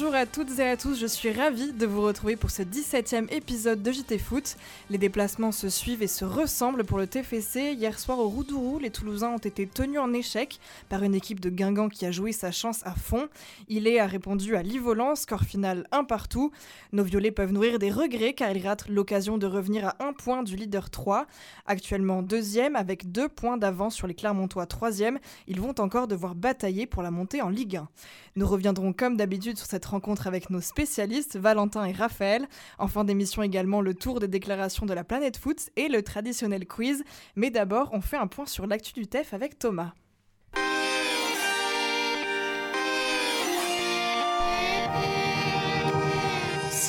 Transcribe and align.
Bonjour 0.00 0.14
à 0.14 0.24
toutes 0.24 0.58
et 0.58 0.66
à 0.66 0.78
tous, 0.78 0.98
je 0.98 1.06
suis 1.06 1.30
ravie 1.30 1.72
de 1.74 1.84
vous 1.84 2.00
retrouver 2.00 2.34
pour 2.34 2.50
ce 2.50 2.62
17e 2.62 3.30
épisode 3.30 3.82
de 3.82 3.92
JT 3.92 4.16
Foot. 4.16 4.56
Les 4.88 4.96
déplacements 4.96 5.52
se 5.52 5.68
suivent 5.68 6.02
et 6.02 6.06
se 6.06 6.24
ressemblent 6.24 6.84
pour 6.84 6.96
le 6.96 7.06
TFC. 7.06 7.74
Hier 7.74 7.98
soir 7.98 8.18
au 8.18 8.26
Roudourou, 8.26 8.78
les 8.78 8.88
Toulousains 8.88 9.34
ont 9.34 9.36
été 9.36 9.66
tenus 9.66 10.00
en 10.00 10.14
échec 10.14 10.58
par 10.88 11.02
une 11.02 11.14
équipe 11.14 11.38
de 11.38 11.50
Guingamp 11.50 11.90
qui 11.90 12.06
a 12.06 12.12
joué 12.12 12.32
sa 12.32 12.50
chance 12.50 12.80
à 12.86 12.94
fond. 12.94 13.28
Il 13.68 13.86
est 13.86 13.98
a 13.98 14.06
répondu 14.06 14.56
à 14.56 14.62
l'Ivolan, 14.62 15.16
score 15.16 15.42
final 15.42 15.86
un 15.92 16.04
partout. 16.04 16.50
Nos 16.92 17.04
violets 17.04 17.30
peuvent 17.30 17.52
nourrir 17.52 17.78
des 17.78 17.90
regrets 17.90 18.32
car 18.32 18.56
ils 18.56 18.66
ratent 18.66 18.88
l'occasion 18.88 19.36
de 19.36 19.46
revenir 19.46 19.86
à 19.86 19.96
un 20.00 20.14
point 20.14 20.42
du 20.42 20.56
leader 20.56 20.88
3. 20.88 21.26
Actuellement 21.66 22.22
deuxième 22.22 22.74
avec 22.74 23.12
deux 23.12 23.28
points 23.28 23.58
d'avance 23.58 23.96
sur 23.96 24.06
les 24.06 24.14
Clermontois 24.14 24.64
troisième, 24.64 25.18
ils 25.46 25.60
vont 25.60 25.74
encore 25.78 26.08
devoir 26.08 26.34
batailler 26.34 26.86
pour 26.86 27.02
la 27.02 27.10
montée 27.10 27.42
en 27.42 27.50
Ligue 27.50 27.76
1. 27.76 27.88
Nous 28.36 28.46
reviendrons 28.46 28.94
comme 28.94 29.18
d'habitude 29.18 29.58
sur 29.58 29.66
cette 29.66 29.89
rencontre 29.90 30.26
avec 30.26 30.50
nos 30.50 30.60
spécialistes, 30.60 31.36
Valentin 31.36 31.84
et 31.84 31.92
Raphaël. 31.92 32.48
En 32.78 32.88
fin 32.88 33.04
d'émission 33.04 33.42
également 33.42 33.80
le 33.80 33.94
tour 33.94 34.20
des 34.20 34.28
déclarations 34.28 34.86
de 34.86 34.94
la 34.94 35.04
planète 35.04 35.36
foot 35.36 35.70
et 35.76 35.88
le 35.88 36.02
traditionnel 36.02 36.66
quiz. 36.66 37.04
Mais 37.36 37.50
d'abord, 37.50 37.90
on 37.92 38.00
fait 38.00 38.16
un 38.16 38.26
point 38.26 38.46
sur 38.46 38.66
l'actu 38.66 38.92
du 38.92 39.06
TEF 39.06 39.34
avec 39.34 39.58
Thomas. 39.58 39.92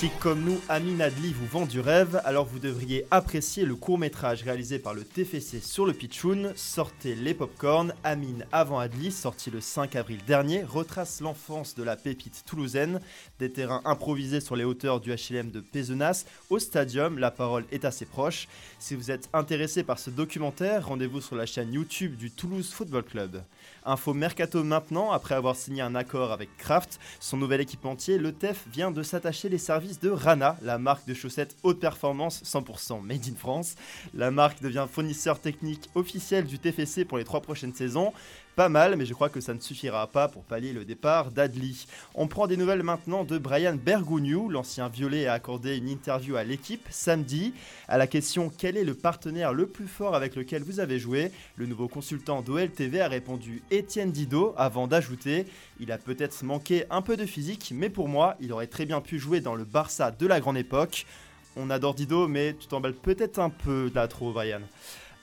Si 0.01 0.09
comme 0.19 0.43
nous, 0.43 0.59
Amine 0.67 0.99
Adli 0.99 1.31
vous 1.31 1.45
vend 1.45 1.67
du 1.67 1.79
rêve, 1.79 2.19
alors 2.25 2.45
vous 2.45 2.57
devriez 2.57 3.05
apprécier 3.11 3.65
le 3.65 3.75
court-métrage 3.75 4.41
réalisé 4.41 4.79
par 4.79 4.95
le 4.95 5.03
TFC 5.03 5.59
sur 5.61 5.85
le 5.85 5.93
Pitchoun. 5.93 6.53
Sortez 6.55 7.13
les 7.13 7.35
popcorn. 7.35 7.93
Amine 8.03 8.47
avant 8.51 8.79
Adli, 8.79 9.11
sorti 9.11 9.51
le 9.51 9.61
5 9.61 9.95
avril 9.95 10.19
dernier, 10.25 10.63
retrace 10.63 11.21
l'enfance 11.21 11.75
de 11.75 11.83
la 11.83 11.95
pépite 11.97 12.45
toulousaine. 12.47 12.99
Des 13.37 13.51
terrains 13.51 13.83
improvisés 13.85 14.41
sur 14.41 14.55
les 14.55 14.63
hauteurs 14.63 15.01
du 15.01 15.11
HLM 15.11 15.51
de 15.51 15.59
Pézenas 15.59 16.25
au 16.49 16.57
stadium, 16.57 17.19
la 17.19 17.29
parole 17.29 17.65
est 17.71 17.85
assez 17.85 18.05
proche. 18.05 18.47
Si 18.79 18.95
vous 18.95 19.11
êtes 19.11 19.29
intéressé 19.33 19.83
par 19.83 19.99
ce 19.99 20.09
documentaire, 20.09 20.87
rendez-vous 20.87 21.21
sur 21.21 21.35
la 21.35 21.45
chaîne 21.45 21.73
YouTube 21.73 22.15
du 22.15 22.31
Toulouse 22.31 22.71
Football 22.73 23.03
Club. 23.03 23.43
Info 23.85 24.15
Mercato 24.15 24.63
maintenant, 24.63 25.11
après 25.11 25.35
avoir 25.35 25.55
signé 25.55 25.83
un 25.83 25.93
accord 25.93 26.31
avec 26.31 26.49
Kraft, 26.57 26.99
son 27.19 27.37
nouvel 27.37 27.61
équipementier, 27.61 28.17
le 28.17 28.31
TEF 28.31 28.65
vient 28.73 28.89
de 28.89 29.03
s'attacher 29.03 29.47
les 29.47 29.59
services 29.59 29.90
de 29.99 30.09
Rana, 30.09 30.57
la 30.61 30.77
marque 30.77 31.07
de 31.07 31.13
chaussettes 31.13 31.55
haute 31.63 31.79
performance 31.79 32.43
100% 32.43 33.01
made 33.03 33.27
in 33.27 33.35
France. 33.35 33.75
La 34.13 34.31
marque 34.31 34.61
devient 34.61 34.87
fournisseur 34.89 35.39
technique 35.39 35.89
officiel 35.95 36.45
du 36.45 36.59
TFC 36.59 37.05
pour 37.05 37.17
les 37.17 37.23
trois 37.23 37.41
prochaines 37.41 37.73
saisons 37.73 38.13
pas 38.55 38.69
mal, 38.69 38.95
mais 38.95 39.05
je 39.05 39.13
crois 39.13 39.29
que 39.29 39.41
ça 39.41 39.53
ne 39.53 39.59
suffira 39.59 40.07
pas 40.07 40.27
pour 40.27 40.43
pallier 40.43 40.73
le 40.73 40.85
départ 40.85 41.31
d'Adli. 41.31 41.85
On 42.15 42.27
prend 42.27 42.47
des 42.47 42.57
nouvelles 42.57 42.83
maintenant 42.83 43.23
de 43.23 43.37
Brian 43.37 43.75
Bergogneau, 43.75 44.49
l'ancien 44.49 44.89
violet 44.89 45.27
a 45.27 45.33
accordé 45.33 45.77
une 45.77 45.89
interview 45.89 46.35
à 46.35 46.43
l'équipe 46.43 46.87
samedi. 46.89 47.53
À 47.87 47.97
la 47.97 48.07
question 48.07 48.51
quel 48.55 48.77
est 48.77 48.83
le 48.83 48.93
partenaire 48.93 49.53
le 49.53 49.67
plus 49.67 49.87
fort 49.87 50.15
avec 50.15 50.35
lequel 50.35 50.63
vous 50.63 50.79
avez 50.79 50.99
joué, 50.99 51.31
le 51.55 51.65
nouveau 51.65 51.87
consultant 51.87 52.41
d'OLTV 52.41 53.01
a 53.01 53.07
répondu 53.07 53.61
Étienne 53.71 54.11
Didot 54.11 54.53
avant 54.57 54.87
d'ajouter 54.87 55.45
il 55.81 55.91
a 55.91 55.97
peut-être 55.97 56.43
manqué 56.43 56.85
un 56.91 57.01
peu 57.01 57.17
de 57.17 57.25
physique, 57.25 57.73
mais 57.75 57.89
pour 57.89 58.07
moi, 58.07 58.35
il 58.39 58.53
aurait 58.53 58.67
très 58.67 58.85
bien 58.85 59.01
pu 59.01 59.17
jouer 59.17 59.41
dans 59.41 59.55
le 59.55 59.63
Barça 59.63 60.11
de 60.11 60.27
la 60.27 60.39
grande 60.39 60.57
époque. 60.57 61.07
On 61.55 61.71
adore 61.71 61.95
Dido, 61.95 62.27
mais 62.27 62.53
tu 62.53 62.67
t'emballes 62.67 62.93
peut-être 62.93 63.39
un 63.39 63.49
peu 63.49 63.91
là 63.95 64.07
trop, 64.07 64.31
Brian. 64.31 64.61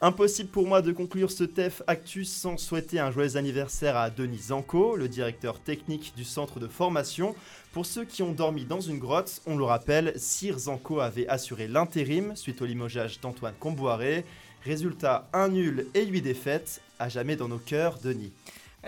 Impossible 0.00 0.48
pour 0.50 0.64
moi 0.68 0.80
de 0.80 0.92
conclure 0.92 1.28
ce 1.28 1.42
TEF 1.42 1.82
Actus 1.88 2.30
sans 2.30 2.56
souhaiter 2.56 3.00
un 3.00 3.10
joyeux 3.10 3.36
anniversaire 3.36 3.96
à 3.96 4.10
Denis 4.10 4.38
Zanko, 4.48 4.94
le 4.94 5.08
directeur 5.08 5.58
technique 5.58 6.12
du 6.16 6.22
centre 6.22 6.60
de 6.60 6.68
formation. 6.68 7.34
Pour 7.72 7.84
ceux 7.84 8.04
qui 8.04 8.22
ont 8.22 8.30
dormi 8.30 8.64
dans 8.64 8.80
une 8.80 9.00
grotte, 9.00 9.42
on 9.44 9.56
le 9.56 9.64
rappelle, 9.64 10.12
Sir 10.14 10.56
Zanko 10.56 11.00
avait 11.00 11.26
assuré 11.26 11.66
l'intérim 11.66 12.36
suite 12.36 12.62
au 12.62 12.64
limogeage 12.64 13.20
d'Antoine 13.20 13.54
Comboiré. 13.58 14.24
Résultat, 14.64 15.28
un 15.32 15.48
nul 15.48 15.88
et 15.94 16.06
huit 16.06 16.22
défaites, 16.22 16.80
à 17.00 17.08
jamais 17.08 17.34
dans 17.34 17.48
nos 17.48 17.58
cœurs, 17.58 17.98
Denis. 17.98 18.32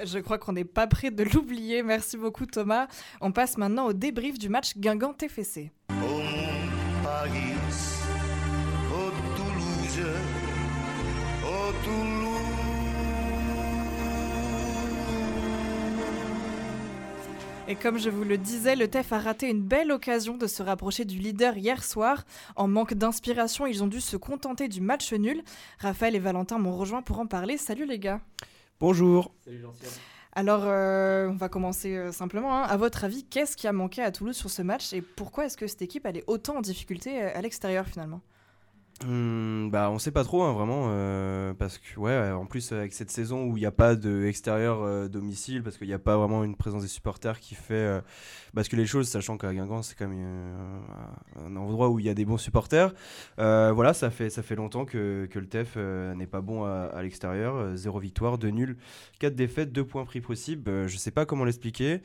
Je 0.04 0.20
crois 0.20 0.38
qu'on 0.38 0.52
n'est 0.52 0.64
pas 0.64 0.86
prêt 0.86 1.10
de 1.10 1.24
l'oublier. 1.34 1.82
Merci 1.82 2.18
beaucoup 2.18 2.46
Thomas. 2.46 2.86
On 3.20 3.32
passe 3.32 3.58
maintenant 3.58 3.86
au 3.86 3.92
débrief 3.92 4.38
du 4.38 4.48
match 4.48 4.76
Guingamp-TFC. 4.76 5.72
Et 17.70 17.76
comme 17.76 18.00
je 18.00 18.10
vous 18.10 18.24
le 18.24 18.36
disais, 18.36 18.74
le 18.74 18.88
TEF 18.88 19.12
a 19.12 19.20
raté 19.20 19.48
une 19.48 19.62
belle 19.62 19.92
occasion 19.92 20.36
de 20.36 20.48
se 20.48 20.60
rapprocher 20.60 21.04
du 21.04 21.18
leader 21.18 21.56
hier 21.56 21.84
soir. 21.84 22.24
En 22.56 22.66
manque 22.66 22.94
d'inspiration, 22.94 23.64
ils 23.64 23.84
ont 23.84 23.86
dû 23.86 24.00
se 24.00 24.16
contenter 24.16 24.66
du 24.66 24.80
match 24.80 25.12
nul. 25.12 25.40
Raphaël 25.78 26.16
et 26.16 26.18
Valentin 26.18 26.58
m'ont 26.58 26.76
rejoint 26.76 27.00
pour 27.00 27.20
en 27.20 27.28
parler. 27.28 27.56
Salut 27.58 27.86
les 27.86 28.00
gars. 28.00 28.20
Bonjour. 28.80 29.32
Salut 29.44 29.62
Alors, 30.32 30.62
euh, 30.64 31.28
on 31.28 31.36
va 31.36 31.48
commencer 31.48 31.96
euh, 31.96 32.10
simplement. 32.10 32.56
Hein. 32.56 32.62
À 32.62 32.76
votre 32.76 33.04
avis, 33.04 33.22
qu'est-ce 33.22 33.56
qui 33.56 33.68
a 33.68 33.72
manqué 33.72 34.02
à 34.02 34.10
Toulouse 34.10 34.36
sur 34.36 34.50
ce 34.50 34.62
match 34.62 34.92
et 34.92 35.00
pourquoi 35.00 35.46
est-ce 35.46 35.56
que 35.56 35.68
cette 35.68 35.82
équipe 35.82 36.06
elle 36.06 36.16
est 36.16 36.24
autant 36.26 36.56
en 36.56 36.62
difficulté 36.62 37.22
euh, 37.22 37.30
à 37.32 37.40
l'extérieur 37.40 37.86
finalement? 37.86 38.20
Hum, 39.02 39.70
bah, 39.72 39.90
on 39.90 39.98
sait 39.98 40.10
pas 40.10 40.24
trop, 40.24 40.42
hein, 40.42 40.52
vraiment, 40.52 40.88
euh, 40.90 41.54
parce 41.54 41.78
que, 41.78 41.98
ouais, 41.98 42.32
en 42.32 42.44
plus, 42.44 42.70
avec 42.72 42.92
cette 42.92 43.10
saison 43.10 43.44
où 43.46 43.56
il 43.56 43.60
n'y 43.60 43.66
a 43.66 43.70
pas 43.70 43.94
de 43.96 44.26
extérieur 44.26 44.82
euh, 44.82 45.08
domicile, 45.08 45.62
parce 45.62 45.78
qu'il 45.78 45.86
n'y 45.86 45.94
a 45.94 45.98
pas 45.98 46.18
vraiment 46.18 46.44
une 46.44 46.54
présence 46.54 46.82
des 46.82 46.88
supporters 46.88 47.40
qui 47.40 47.54
fait 47.54 47.72
euh, 47.72 48.02
basculer 48.52 48.82
les 48.82 48.86
choses, 48.86 49.08
sachant 49.08 49.38
qu'à 49.38 49.54
Guingamp, 49.54 49.80
c'est 49.80 49.94
quand 49.94 50.06
même 50.06 50.18
euh, 50.22 51.46
un 51.46 51.56
endroit 51.56 51.88
où 51.88 51.98
il 51.98 52.04
y 52.04 52.10
a 52.10 52.14
des 52.14 52.26
bons 52.26 52.36
supporters. 52.36 52.92
Voilà, 53.38 53.94
ça 53.94 54.10
fait, 54.10 54.28
ça 54.28 54.42
fait 54.42 54.54
longtemps 54.54 54.84
que, 54.84 55.26
que 55.30 55.38
le 55.38 55.46
TEF 55.46 55.76
n'est 55.76 56.26
pas 56.26 56.42
bon 56.42 56.64
à, 56.64 56.90
à 56.92 57.02
l'extérieur. 57.02 57.74
Zéro 57.76 58.00
victoire, 58.00 58.36
deux 58.36 58.50
nuls, 58.50 58.76
quatre 59.18 59.34
défaites, 59.34 59.72
deux 59.72 59.84
points 59.84 60.04
pris 60.04 60.20
possibles. 60.20 60.88
Je 60.88 60.96
sais 60.98 61.10
pas 61.10 61.24
comment 61.24 61.46
l'expliquer. 61.46 62.02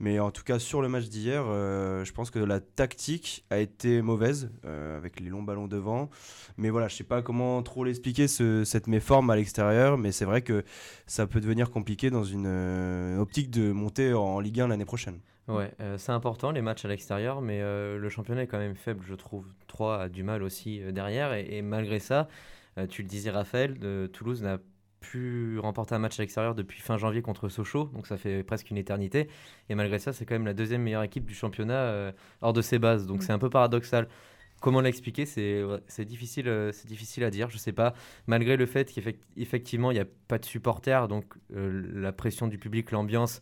Mais 0.00 0.20
en 0.20 0.30
tout 0.30 0.44
cas, 0.44 0.58
sur 0.60 0.80
le 0.80 0.88
match 0.88 1.06
d'hier, 1.08 1.44
euh, 1.48 2.04
je 2.04 2.12
pense 2.12 2.30
que 2.30 2.38
la 2.38 2.60
tactique 2.60 3.44
a 3.50 3.58
été 3.58 4.00
mauvaise, 4.00 4.50
euh, 4.64 4.96
avec 4.96 5.18
les 5.18 5.28
longs 5.28 5.42
ballons 5.42 5.66
devant. 5.66 6.08
Mais 6.56 6.70
voilà, 6.70 6.86
je 6.86 6.94
sais 6.94 7.02
pas 7.04 7.20
comment 7.20 7.60
trop 7.64 7.82
l'expliquer, 7.82 8.28
ce- 8.28 8.62
cette 8.62 8.86
méforme 8.86 9.28
à 9.30 9.36
l'extérieur. 9.36 9.98
Mais 9.98 10.12
c'est 10.12 10.24
vrai 10.24 10.42
que 10.42 10.62
ça 11.06 11.26
peut 11.26 11.40
devenir 11.40 11.70
compliqué 11.72 12.10
dans 12.10 12.22
une 12.22 12.46
euh, 12.46 13.18
optique 13.18 13.50
de 13.50 13.72
monter 13.72 14.14
en 14.14 14.38
Ligue 14.38 14.60
1 14.60 14.68
l'année 14.68 14.84
prochaine. 14.84 15.18
Ouais, 15.48 15.72
c'est 15.96 16.12
important 16.12 16.50
les 16.50 16.60
matchs 16.60 16.84
à 16.84 16.88
l'extérieur, 16.88 17.40
mais 17.40 17.60
le 17.62 18.08
championnat 18.10 18.42
est 18.42 18.46
quand 18.46 18.58
même 18.58 18.74
faible, 18.76 19.02
je 19.08 19.14
trouve. 19.14 19.46
3 19.66 20.02
a 20.02 20.08
du 20.10 20.22
mal 20.22 20.42
aussi 20.42 20.80
derrière, 20.92 21.32
et, 21.32 21.46
et 21.56 21.62
malgré 21.62 22.00
ça, 22.00 22.28
tu 22.90 23.00
le 23.00 23.08
disais 23.08 23.30
Raphaël, 23.30 23.78
Toulouse 24.12 24.42
n'a 24.42 24.58
pu 25.00 25.58
remporter 25.58 25.94
un 25.94 25.98
match 25.98 26.18
à 26.18 26.22
l'extérieur 26.22 26.54
depuis 26.54 26.80
fin 26.80 26.96
janvier 26.96 27.22
contre 27.22 27.48
Sochaux, 27.48 27.90
donc 27.94 28.06
ça 28.06 28.16
fait 28.16 28.42
presque 28.42 28.70
une 28.70 28.76
éternité. 28.76 29.28
Et 29.68 29.74
malgré 29.74 29.98
ça, 29.98 30.12
c'est 30.12 30.24
quand 30.24 30.34
même 30.34 30.46
la 30.46 30.54
deuxième 30.54 30.82
meilleure 30.82 31.02
équipe 31.02 31.24
du 31.24 31.34
championnat 31.34 31.74
euh, 31.74 32.12
hors 32.40 32.52
de 32.52 32.62
ses 32.62 32.78
bases, 32.78 33.06
donc 33.06 33.22
c'est 33.22 33.32
un 33.32 33.38
peu 33.38 33.50
paradoxal. 33.50 34.08
Comment 34.60 34.80
l'expliquer? 34.80 35.24
C'est 35.24 36.04
difficile, 36.04 36.48
euh, 36.48 36.72
c'est 36.72 36.88
difficile 36.88 37.22
à 37.22 37.30
dire, 37.30 37.48
je 37.48 37.58
sais 37.58 37.72
pas. 37.72 37.94
Malgré 38.26 38.56
le 38.56 38.66
fait 38.66 38.92
qu'effectivement, 38.92 39.92
il 39.92 39.94
n'y 39.94 40.00
a 40.00 40.06
pas 40.26 40.38
de 40.38 40.44
supporters, 40.44 41.06
donc 41.06 41.24
euh, 41.54 41.88
la 41.94 42.12
pression 42.12 42.48
du 42.48 42.58
public, 42.58 42.90
l'ambiance, 42.90 43.40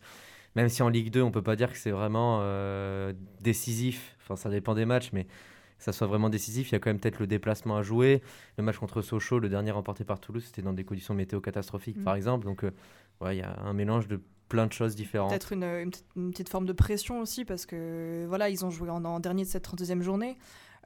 même 0.55 0.69
si 0.69 0.83
en 0.83 0.89
Ligue 0.89 1.11
2, 1.11 1.21
on 1.23 1.31
peut 1.31 1.41
pas 1.41 1.55
dire 1.55 1.71
que 1.71 1.77
c'est 1.77 1.91
vraiment 1.91 2.43
décisif. 3.41 4.15
Enfin, 4.21 4.35
ça 4.35 4.49
dépend 4.49 4.73
des 4.75 4.85
matchs, 4.85 5.09
mais 5.13 5.27
que 5.77 5.83
ça 5.83 5.93
soit 5.93 6.07
vraiment 6.07 6.29
décisif, 6.29 6.69
il 6.69 6.73
y 6.73 6.75
a 6.75 6.79
quand 6.79 6.89
même 6.89 6.99
peut-être 6.99 7.19
le 7.19 7.27
déplacement 7.27 7.77
à 7.77 7.83
jouer. 7.83 8.21
Le 8.57 8.63
match 8.63 8.77
contre 8.77 9.01
Sochaux, 9.01 9.39
le 9.39 9.49
dernier 9.49 9.71
remporté 9.71 10.03
par 10.03 10.19
Toulouse, 10.19 10.43
c'était 10.45 10.61
dans 10.61 10.73
des 10.73 10.83
conditions 10.83 11.13
météo 11.13 11.39
catastrophiques, 11.41 11.97
Mm. 11.97 12.03
par 12.03 12.15
exemple. 12.15 12.45
Donc, 12.45 12.63
euh, 12.63 12.71
ouais, 13.21 13.35
il 13.35 13.39
y 13.39 13.43
a 13.43 13.57
un 13.59 13.73
mélange 13.73 14.07
de 14.07 14.19
plein 14.49 14.65
de 14.65 14.71
choses 14.73 14.95
différentes. 14.95 15.29
Peut-être 15.29 15.53
une, 15.53 15.63
une 15.63 15.89
petite- 15.91 16.05
une 16.15 16.31
petite 16.31 16.49
forme 16.49 16.65
de 16.65 16.73
pression 16.73 17.19
aussi, 17.19 17.43
parce 17.45 17.65
que 17.65 18.25
voilà, 18.27 18.49
ils 18.49 18.63
ont 18.65 18.69
joué 18.69 18.89
en, 18.89 19.03
en 19.03 19.19
dernier 19.19 19.43
de 19.43 19.49
cette 19.49 19.63
32e 19.67 20.01
journée. 20.01 20.37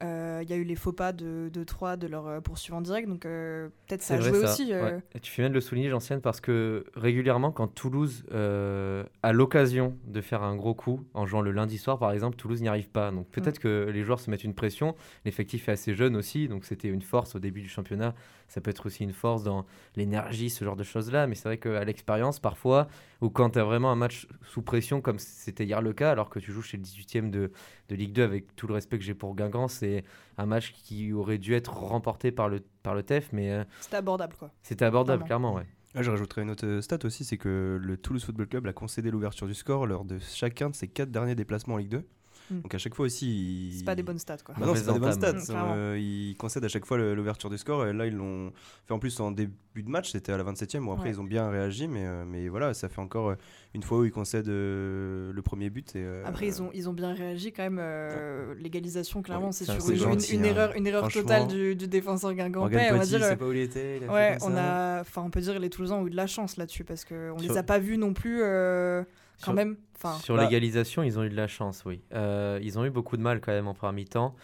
Euh, 0.01 0.39
Il 0.43 0.49
y 0.49 0.53
a 0.53 0.55
eu 0.55 0.63
les 0.63 0.75
faux 0.75 0.91
pas 0.93 1.13
de, 1.13 1.49
de 1.53 1.63
3 1.63 1.95
de 1.97 2.07
leur 2.07 2.27
euh, 2.27 2.39
poursuivant 2.41 2.81
direct, 2.81 3.07
donc 3.07 3.25
euh, 3.25 3.69
peut-être 3.87 4.01
ça 4.01 4.15
a 4.15 4.19
joué 4.19 4.39
ça. 4.41 4.51
aussi. 4.51 4.73
euh, 4.73 4.83
Ouais. 4.97 5.03
Et 5.15 5.19
tu 5.19 5.31
fais 5.31 5.41
bien 5.43 5.49
de 5.49 5.53
le 5.53 5.61
souligner, 5.61 5.89
Gentienne, 5.89 6.21
parce 6.21 6.41
que 6.41 6.85
régulièrement, 6.95 7.51
quand 7.51 7.67
Toulouse 7.67 8.23
a 8.31 9.33
l'occasion 9.33 9.95
de 10.07 10.21
faire 10.21 10.43
un 10.43 10.55
gros 10.55 10.73
coup, 10.73 11.01
en 11.13 11.25
jouant 11.25 11.41
le 11.41 11.51
lundi 11.51 11.77
soir 11.77 11.99
par 11.99 12.11
exemple, 12.11 12.35
Toulouse 12.37 12.61
n'y 12.61 12.67
arrive 12.67 12.89
pas. 12.89 13.11
Donc 13.11 13.27
peut-être 13.29 13.59
que 13.59 13.89
les 13.93 14.03
joueurs 14.03 14.19
se 14.19 14.29
mettent 14.29 14.43
une 14.43 14.53
pression. 14.55 14.95
L'effectif 15.25 15.69
est 15.69 15.73
assez 15.73 15.93
jeune 15.95 16.15
aussi, 16.15 16.47
donc 16.47 16.65
c'était 16.65 16.87
une 16.89 17.01
force 17.01 17.35
au 17.35 17.39
début 17.39 17.61
du 17.61 17.69
championnat. 17.69 18.13
Ça 18.51 18.59
peut 18.59 18.69
être 18.69 18.85
aussi 18.85 19.03
une 19.05 19.13
force 19.13 19.43
dans 19.43 19.65
l'énergie, 19.95 20.49
ce 20.49 20.65
genre 20.65 20.75
de 20.75 20.83
choses-là. 20.83 21.25
Mais 21.25 21.35
c'est 21.35 21.47
vrai 21.47 21.57
qu'à 21.57 21.85
l'expérience, 21.85 22.41
parfois, 22.41 22.89
ou 23.21 23.29
quand 23.29 23.51
tu 23.51 23.59
as 23.59 23.63
vraiment 23.63 23.93
un 23.93 23.95
match 23.95 24.27
sous 24.43 24.61
pression, 24.61 24.99
comme 24.99 25.19
c'était 25.19 25.63
hier 25.63 25.81
le 25.81 25.93
cas, 25.93 26.11
alors 26.11 26.29
que 26.29 26.37
tu 26.37 26.51
joues 26.51 26.61
chez 26.61 26.75
le 26.75 26.83
18e 26.83 27.29
de, 27.29 27.53
de 27.87 27.95
Ligue 27.95 28.11
2, 28.11 28.23
avec 28.23 28.53
tout 28.57 28.67
le 28.67 28.73
respect 28.73 28.97
que 28.97 29.05
j'ai 29.05 29.13
pour 29.13 29.35
Guingamp, 29.35 29.69
c'est 29.69 30.03
un 30.37 30.45
match 30.45 30.73
qui 30.73 31.13
aurait 31.13 31.37
dû 31.37 31.53
être 31.53 31.71
remporté 31.73 32.33
par 32.33 32.49
le, 32.49 32.61
par 32.83 32.93
le 32.93 33.03
TEF, 33.03 33.29
mais 33.31 33.51
euh, 33.51 33.63
C'était 33.79 33.95
abordable, 33.95 34.35
quoi. 34.37 34.51
c'était 34.63 34.83
abordable, 34.83 35.23
clairement, 35.23 35.53
ouais. 35.55 35.65
Ah, 35.95 36.01
je 36.03 36.11
rajouterais 36.11 36.41
une 36.41 36.49
autre 36.49 36.65
euh, 36.65 36.81
stat 36.81 36.99
aussi, 37.05 37.23
c'est 37.23 37.37
que 37.37 37.79
le 37.81 37.97
Toulouse 37.97 38.25
Football 38.25 38.47
Club 38.47 38.67
a 38.67 38.73
concédé 38.73 39.11
l'ouverture 39.11 39.47
du 39.47 39.53
score 39.53 39.87
lors 39.87 40.03
de 40.03 40.19
chacun 40.19 40.69
de 40.69 40.75
ses 40.75 40.89
quatre 40.89 41.11
derniers 41.11 41.35
déplacements 41.35 41.75
en 41.75 41.77
Ligue 41.77 41.89
2. 41.89 42.05
Mm. 42.51 42.61
Donc 42.61 42.75
à 42.75 42.77
chaque 42.77 42.93
fois 42.95 43.05
aussi, 43.05 43.69
il... 43.71 43.77
C'est 43.79 43.85
pas 43.85 43.95
des 43.95 44.03
bonnes 44.03 44.19
stats 44.19 44.37
quoi. 44.45 44.53
Bah 44.59 44.65
non, 44.65 44.75
c'est 44.75 44.85
pas 44.85 44.93
des 44.93 44.99
bonnes 44.99 45.11
stats. 45.13 45.33
Mm. 45.33 45.73
Euh, 45.75 45.97
ils 45.99 46.35
concèdent 46.37 46.65
à 46.65 46.67
chaque 46.67 46.85
fois 46.85 46.97
l'ouverture 46.97 47.49
du 47.49 47.57
score. 47.57 47.87
Et 47.87 47.93
là, 47.93 48.05
ils 48.05 48.13
l'ont 48.15 48.51
fait 48.85 48.93
en 48.93 48.99
plus 48.99 49.19
en 49.19 49.31
début 49.31 49.53
de 49.83 49.89
match. 49.89 50.11
C'était 50.11 50.31
à 50.33 50.37
la 50.37 50.43
27e. 50.43 50.83
Bon, 50.85 50.91
après, 50.93 51.05
Ouais. 51.05 51.15
ils 51.15 51.21
ont 51.21 51.23
bien 51.23 51.49
réagi. 51.49 51.87
Mais, 51.87 52.05
euh, 52.05 52.23
mais 52.27 52.47
voilà, 52.49 52.73
ça 52.73 52.89
fait 52.89 52.99
encore 53.01 53.29
euh, 53.29 53.35
une 53.73 53.83
fois 53.83 53.99
où 53.99 54.05
ils 54.05 54.11
concèdent 54.11 54.49
euh, 54.49 55.31
le 55.33 55.41
premier 55.41 55.69
but. 55.69 55.95
Et, 55.95 56.03
euh, 56.03 56.23
Après, 56.25 56.47
ils 56.47 56.61
ont, 56.61 56.69
ils 56.73 56.89
ont 56.89 56.93
bien 56.93 57.13
réagi 57.13 57.51
quand 57.51 57.63
même. 57.63 57.79
euh, 57.79 58.53
L'égalisation, 58.59 59.21
clairement, 59.21 59.51
c'est 59.51 59.65
sur 59.65 59.89
une, 59.89 59.95
gentil, 59.95 60.35
une 60.35 60.41
hein. 60.45 60.49
erreur, 60.49 60.75
une 60.75 60.87
erreur 60.87 61.07
totale 61.11 61.47
du, 61.47 61.75
du 61.75 61.87
défenseur 61.87 62.33
guingampais. 62.33 62.75
Morgan 62.75 62.95
On 62.95 62.97
va 62.97 63.05
dire, 63.05 63.37
pas 63.37 63.45
où 63.45 63.51
il 63.53 63.59
était. 63.59 63.97
il 63.97 64.03
a 64.03 64.07
fait 64.07 64.13
ouais, 64.13 64.37
comme 64.39 64.51
on 64.51 64.55
ça. 64.55 64.97
a, 64.97 65.01
enfin, 65.01 65.21
on 65.25 65.29
peut 65.29 65.41
dire 65.41 65.57
les 65.59 65.69
Toulousains 65.69 65.95
ont 65.95 66.07
eu 66.07 66.09
de 66.11 66.15
la 66.15 66.27
chance 66.27 66.57
là-dessus 66.57 66.83
parce 66.83 67.05
qu'on 67.05 67.37
les 67.39 67.57
a 67.57 67.63
pas 67.63 67.79
vus 67.79 67.97
non 67.97 68.13
plus 68.13 68.41
euh, 68.43 69.03
quand 69.41 69.51
Sur- 69.51 69.53
même. 69.53 69.77
Enfin, 69.95 70.17
Sur 70.19 70.35
bah- 70.35 70.43
l'égalisation, 70.45 71.03
ils 71.03 71.19
ont 71.19 71.23
eu 71.23 71.29
de 71.29 71.35
la 71.35 71.47
chance, 71.47 71.83
oui. 71.85 72.01
Euh, 72.13 72.59
ils 72.63 72.79
ont 72.79 72.85
eu 72.85 72.89
beaucoup 72.89 73.17
de 73.17 73.21
mal 73.21 73.39
quand 73.41 73.51
même 73.51 73.67
en 73.67 73.73
première 73.73 73.93
mi-temps. 73.93 74.35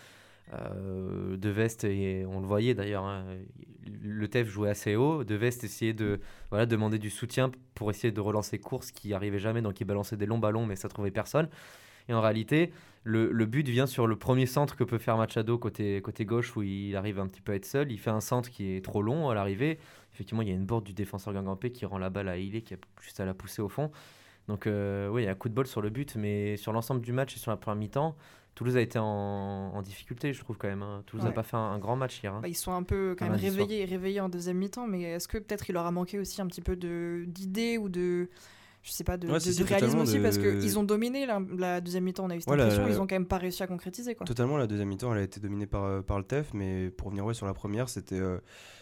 Euh, 0.54 1.36
de 1.36 1.50
Vest, 1.50 1.84
et 1.84 2.26
on 2.26 2.40
le 2.40 2.48
voyait 2.48 2.74
d'ailleurs, 2.74 3.04
hein, 3.04 3.26
le 4.02 4.28
TEF 4.30 4.48
jouait 4.48 4.70
assez 4.70 4.96
haut. 4.96 5.24
De 5.26 5.36
Vest 5.36 5.64
essayait 5.66 5.94
de 5.94 6.22
voilà, 6.52 6.66
demander 6.66 7.00
du 7.00 7.10
soutien 7.10 7.52
pour 7.76 7.90
essayer 7.90 8.12
de 8.14 8.22
relancer 8.22 8.58
course 8.58 8.92
qui 8.92 9.14
arrivait 9.14 9.40
jamais, 9.40 9.62
donc 9.62 9.82
il 9.82 9.86
balançait 9.86 10.16
des 10.16 10.26
longs 10.26 10.38
ballons, 10.38 10.66
mais 10.66 10.78
ça 10.78 10.88
trouvait 10.88 11.12
personne. 11.12 11.50
Et 12.08 12.14
en 12.14 12.22
réalité, 12.22 12.72
le, 13.04 13.30
le 13.30 13.46
but 13.46 13.68
vient 13.68 13.88
sur 13.88 14.08
le 14.08 14.16
premier 14.16 14.46
centre 14.46 14.78
que 14.78 14.86
peut 14.86 14.98
faire 14.98 15.18
Machado 15.18 15.58
côté, 15.58 16.02
côté 16.02 16.24
gauche 16.24 16.56
où 16.56 16.64
il 16.64 16.96
arrive 16.96 17.20
un 17.20 17.28
petit 17.28 17.42
peu 17.42 17.52
à 17.52 17.56
être 17.56 17.66
seul. 17.66 17.92
Il 17.92 17.98
fait 18.00 18.10
un 18.12 18.22
centre 18.22 18.50
qui 18.50 18.72
est 18.78 18.86
trop 18.86 19.02
long 19.02 19.30
à 19.30 19.36
l'arrivée. 19.36 19.78
Effectivement, 20.14 20.42
il 20.44 20.48
y 20.48 20.52
a 20.52 20.56
une 20.56 20.66
bourde 20.66 20.86
du 20.86 20.94
défenseur 20.94 21.34
guingampais 21.34 21.72
qui 21.72 21.86
rend 21.86 21.98
la 21.98 22.10
balle 22.10 22.30
à 22.30 22.38
Ilé 22.38 22.62
qui 22.62 22.74
a 22.74 22.78
juste 23.02 23.20
à 23.20 23.26
la 23.26 23.34
pousser 23.34 23.62
au 23.62 23.68
fond. 23.68 23.92
Donc 24.48 24.66
euh, 24.68 25.10
oui, 25.10 25.24
il 25.24 25.26
y 25.26 25.28
a 25.28 25.32
un 25.32 25.36
coup 25.36 25.50
de 25.50 25.54
bol 25.54 25.68
sur 25.68 25.82
le 25.82 25.90
but, 25.90 26.16
mais 26.16 26.56
sur 26.58 26.72
l'ensemble 26.74 27.02
du 27.02 27.12
match 27.12 27.36
et 27.36 27.40
sur 27.40 27.52
la 27.52 27.58
première 27.58 27.78
mi-temps, 27.78 28.16
Toulouse 28.56 28.76
a 28.78 28.82
été 28.82 28.98
en, 28.98 29.06
en 29.06 29.82
difficulté, 29.82 30.34
je 30.34 30.40
trouve 30.42 30.58
quand 30.58 30.68
même. 30.68 30.82
hein. 30.82 31.04
Toulouse 31.06 31.24
n'a 31.24 31.30
Ouais. 31.30 31.36
pas 31.36 31.44
fait 31.44 31.58
un, 31.58 31.60
un 31.60 31.78
grand 31.80 31.96
match 31.96 32.22
hier. 32.24 32.34
hein. 32.34 32.40
bah, 32.42 32.48
ils 32.48 32.56
sont 32.56 32.72
un 32.74 32.84
peu 32.84 33.16
quand 33.20 33.26
Un 33.26 33.30
même 33.32 33.40
soir. 33.40 33.52
réveillés, 33.52 33.86
réveillés 33.86 34.20
en 34.22 34.30
deuxième 34.30 34.58
mi-temps, 34.58 34.88
mais 34.88 35.02
est-ce 35.04 35.28
que 35.28 35.38
peut-être 35.38 35.70
il 35.70 35.74
leur 35.74 35.86
a 35.86 35.92
manqué 35.92 36.18
aussi 36.18 36.42
un 36.42 36.48
petit 36.48 36.62
peu 36.62 36.76
de- 36.76 37.26
d'idées 37.28 37.78
ou 37.78 37.90
de. 37.90 38.30
Je 38.84 38.92
sais 38.94 39.04
pas, 39.04 39.18
de, 39.18 39.28
Ouais, 39.28 39.34
de- 39.34 39.40
si, 39.40 39.50
de 39.50 39.54
si, 39.54 39.64
réalisme 39.64 40.00
aussi, 40.00 40.18
de- 40.18 40.24
parce 40.24 40.38
qu'ils 40.38 40.80
ont 40.80 40.84
dominé 40.84 41.26
la, 41.26 41.42
la 41.58 41.82
deuxième 41.82 42.06
mi-temps, 42.06 42.24
on 42.26 42.30
a 42.30 42.36
eu 42.38 42.40
cette 42.40 42.50
Ouais, 42.50 42.56
la- 42.56 42.64
impression, 42.66 42.88
ils 42.88 43.02
ont 43.02 43.06
quand 43.06 43.16
même 43.16 43.26
pas 43.28 43.38
réussi 43.38 43.62
à 43.62 43.68
concrétiser. 43.68 44.16
Quoi. 44.16 44.26
Totalement, 44.26 44.56
la 44.58 44.66
deuxième 44.66 44.88
mi-temps, 44.88 45.12
elle 45.14 45.20
a 45.20 45.24
été 45.24 45.42
dominée 45.42 45.68
par, 45.68 45.84
euh, 45.84 46.02
par 46.02 46.18
le 46.18 46.24
TEF, 46.24 46.54
mais 46.54 46.90
pour 46.92 47.08
revenir 47.08 47.26
ouais, 47.26 47.34
sur 47.34 47.46
la 47.46 47.54
première, 47.54 47.90
c'était 47.90 48.20
euh, 48.20 48.38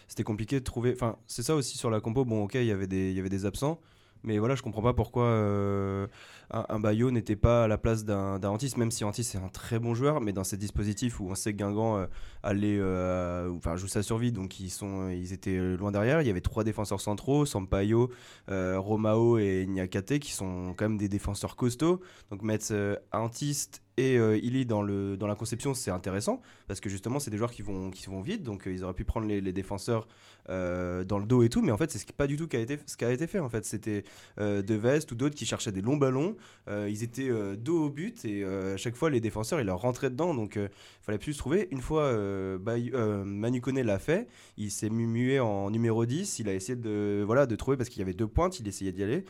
c'était 0.06 0.22
compliqué 0.22 0.60
de 0.60 0.64
trouver. 0.64 0.92
Enfin, 0.94 1.16
c'est 1.26 1.42
ça 1.42 1.56
aussi 1.56 1.76
sur 1.76 1.90
la 1.90 2.00
compo. 2.00 2.24
Bon, 2.24 2.44
ok, 2.44 2.54
il 2.54 2.64
y 2.66 2.70
avait 2.70 2.86
des- 2.86 3.10
il 3.10 3.16
y 3.16 3.20
avait 3.20 3.28
des 3.30 3.46
absents, 3.46 3.80
mais 4.26 4.38
voilà, 4.38 4.54
je 4.56 4.62
comprends 4.62 4.82
pas 4.82 4.92
pourquoi 4.92 5.24
euh, 5.24 6.06
un, 6.50 6.78
Bayo 6.78 7.10
n'était 7.10 7.36
pas 7.36 7.64
à 7.64 7.68
la 7.68 7.78
place 7.78 8.04
d'un 8.04 8.42
Antis, 8.42 8.74
même 8.76 8.90
si 8.90 9.04
Antis 9.04 9.22
est 9.34 9.36
un 9.36 9.48
très 9.48 9.78
bon 9.78 9.94
joueur, 9.94 10.20
mais 10.20 10.32
dans 10.32 10.44
ces 10.44 10.56
dispositifs 10.56 11.20
où 11.20 11.28
on 11.28 11.34
sait 11.34 11.52
que 11.52 11.58
Guingamp 11.58 11.96
euh, 11.96 12.06
allait, 12.46 12.78
euh, 12.78 13.52
enfin, 13.56 13.76
joue 13.76 13.88
sa 13.88 14.02
survie, 14.02 14.32
donc 14.32 14.60
ils, 14.60 14.70
sont, 14.70 15.08
ils 15.08 15.32
étaient 15.32 15.58
loin 15.76 15.90
derrière. 15.90 16.22
Il 16.22 16.26
y 16.26 16.30
avait 16.30 16.40
trois 16.40 16.64
défenseurs 16.64 17.00
centraux, 17.00 17.44
Sampaio, 17.44 18.10
euh, 18.50 18.78
Romao 18.78 19.38
et 19.38 19.66
Niakate, 19.66 20.18
qui 20.18 20.32
sont 20.32 20.74
quand 20.76 20.88
même 20.88 20.98
des 20.98 21.08
défenseurs 21.08 21.56
costauds. 21.56 22.00
Donc 22.30 22.42
mettre 22.42 23.00
Antiste 23.12 23.82
et 23.98 24.18
euh, 24.18 24.64
dans, 24.64 24.82
le, 24.82 25.16
dans 25.16 25.26
la 25.26 25.34
conception, 25.34 25.72
c'est 25.72 25.90
intéressant 25.90 26.42
parce 26.68 26.80
que 26.80 26.90
justement, 26.90 27.18
c'est 27.18 27.30
des 27.30 27.38
joueurs 27.38 27.50
qui 27.50 27.62
vont, 27.62 27.90
qui 27.90 28.06
vont 28.06 28.20
vite, 28.20 28.42
donc 28.42 28.64
ils 28.66 28.84
auraient 28.84 28.94
pu 28.94 29.04
prendre 29.04 29.26
les, 29.26 29.40
défenseurs 29.52 30.06
dans 30.48 31.18
le 31.18 31.24
dos 31.24 31.42
et 31.42 31.48
tout, 31.48 31.62
mais 31.62 31.72
en 31.72 31.76
fait, 31.76 31.90
c'est 31.90 31.98
ce 31.98 32.06
pas 32.12 32.26
du 32.26 32.36
tout 32.36 32.44
ce 32.44 32.96
qui 32.96 33.04
a 33.04 33.10
été 33.10 33.26
fait. 33.26 33.38
En 33.40 33.48
fait, 33.48 33.64
c'était 33.64 34.04
De 34.36 34.74
Vest 34.74 35.10
ou 35.12 35.14
d'autres 35.14 35.34
qui 35.34 35.46
cherchaient 35.46 35.72
des 35.72 35.80
longs 35.80 35.96
ballons, 35.96 36.35
euh, 36.68 36.88
ils 36.90 37.02
étaient 37.02 37.28
euh, 37.30 37.56
dos 37.56 37.84
au 37.86 37.90
but 37.90 38.24
et 38.24 38.42
euh, 38.42 38.74
à 38.74 38.76
chaque 38.76 38.96
fois, 38.96 39.10
les 39.10 39.20
défenseurs, 39.20 39.60
ils 39.60 39.66
leur 39.66 39.80
rentraient 39.80 40.10
dedans, 40.10 40.34
donc 40.34 40.56
il 40.56 40.68
fallait 41.02 41.18
plus 41.18 41.32
se 41.34 41.38
trouver. 41.38 41.68
Une 41.70 41.80
fois, 41.80 42.12
Bay- 42.58 42.90
Manu 43.24 43.60
l'a 43.84 43.98
fait, 43.98 44.28
il 44.56 44.70
s'est 44.70 44.90
mu- 44.90 45.06
mué 45.06 45.40
en 45.40 45.70
numéro 45.70 46.04
10, 46.06 46.38
il 46.38 46.48
a 46.48 46.54
essayé 46.54 46.76
de, 46.76 47.22
voilà, 47.26 47.46
de 47.46 47.56
trouver 47.56 47.76
parce 47.76 47.88
qu'il 47.88 48.00
y 48.00 48.02
avait 48.02 48.14
deux 48.14 48.26
pointes, 48.28 48.60
il 48.60 48.68
essayait 48.68 48.92
d'y 48.92 49.02
aller. 49.02 49.24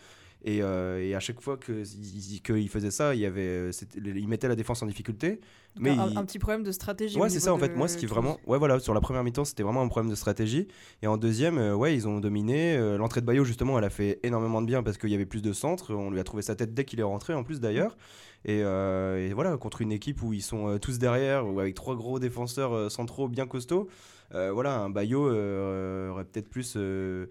Et, 0.48 0.62
euh, 0.62 1.02
et 1.04 1.12
à 1.16 1.20
chaque 1.20 1.40
fois 1.40 1.56
que- 1.56 1.82
il 1.82 2.40
qu'il 2.40 2.68
faisait 2.68 2.92
ça, 2.92 3.14
il, 3.16 3.20
y 3.20 3.26
avait, 3.26 3.40
euh, 3.40 3.70
il 3.96 4.28
mettait 4.28 4.46
la 4.46 4.54
défense 4.54 4.80
en 4.80 4.86
difficulté. 4.86 5.30
Donc, 5.30 5.40
Mais 5.80 5.90
un, 5.90 6.08
il- 6.08 6.16
un 6.16 6.24
petit 6.24 6.38
problème 6.38 6.62
de 6.62 6.70
stratégie. 6.70 7.18
Ouais, 7.18 7.28
c'est 7.28 7.40
ça 7.40 7.52
en 7.52 7.58
fait. 7.58 7.74
Moi, 7.74 7.88
ce 7.88 7.98
qui 7.98 8.06
vraiment. 8.06 8.38
Ouais, 8.46 8.56
voilà, 8.56 8.78
sur 8.78 8.94
la 8.94 9.00
première 9.00 9.24
mi-temps, 9.24 9.44
c'était 9.44 9.64
vraiment 9.64 9.82
un 9.82 9.88
problème 9.88 10.08
de 10.08 10.14
stratégie. 10.14 10.68
Et 11.02 11.08
en 11.08 11.16
deuxième, 11.16 11.58
euh, 11.58 11.74
ouais, 11.74 11.94
ils 11.96 12.06
ont 12.06 12.20
dominé. 12.20 12.76
Euh, 12.76 12.96
L'entrée 12.96 13.20
de 13.20 13.26
Bayo, 13.26 13.44
justement, 13.44 13.76
elle 13.76 13.84
a 13.84 13.90
fait 13.90 14.20
énormément 14.22 14.62
de 14.62 14.66
bien 14.66 14.84
parce 14.84 14.98
qu'il 14.98 15.10
y 15.10 15.14
avait 15.14 15.26
plus 15.26 15.42
de 15.42 15.52
centres. 15.52 15.92
On 15.92 16.10
lui 16.10 16.20
a 16.20 16.24
trouvé 16.24 16.42
sa 16.42 16.54
tête 16.54 16.72
dès 16.72 16.84
qu'il 16.84 17.00
est 17.00 17.02
rentré, 17.02 17.34
en 17.34 17.42
plus 17.42 17.60
d'ailleurs. 17.60 17.96
Et, 18.48 18.62
euh, 18.62 19.18
et 19.28 19.32
voilà, 19.34 19.56
contre 19.56 19.82
une 19.82 19.90
équipe 19.90 20.22
où 20.22 20.32
ils 20.32 20.40
sont 20.40 20.68
euh, 20.68 20.78
tous 20.78 20.98
derrière, 20.98 21.46
ou 21.46 21.58
avec 21.58 21.74
trois 21.74 21.96
gros 21.96 22.20
défenseurs 22.20 22.72
euh, 22.74 22.88
centraux 22.88 23.26
bien 23.28 23.46
costauds, 23.46 23.88
euh, 24.34 24.52
voilà, 24.52 24.78
un 24.78 24.88
Bayo 24.88 25.28
euh, 25.28 26.10
aurait 26.10 26.24
peut-être 26.24 26.48
plus 26.48 26.74
euh, 26.76 27.26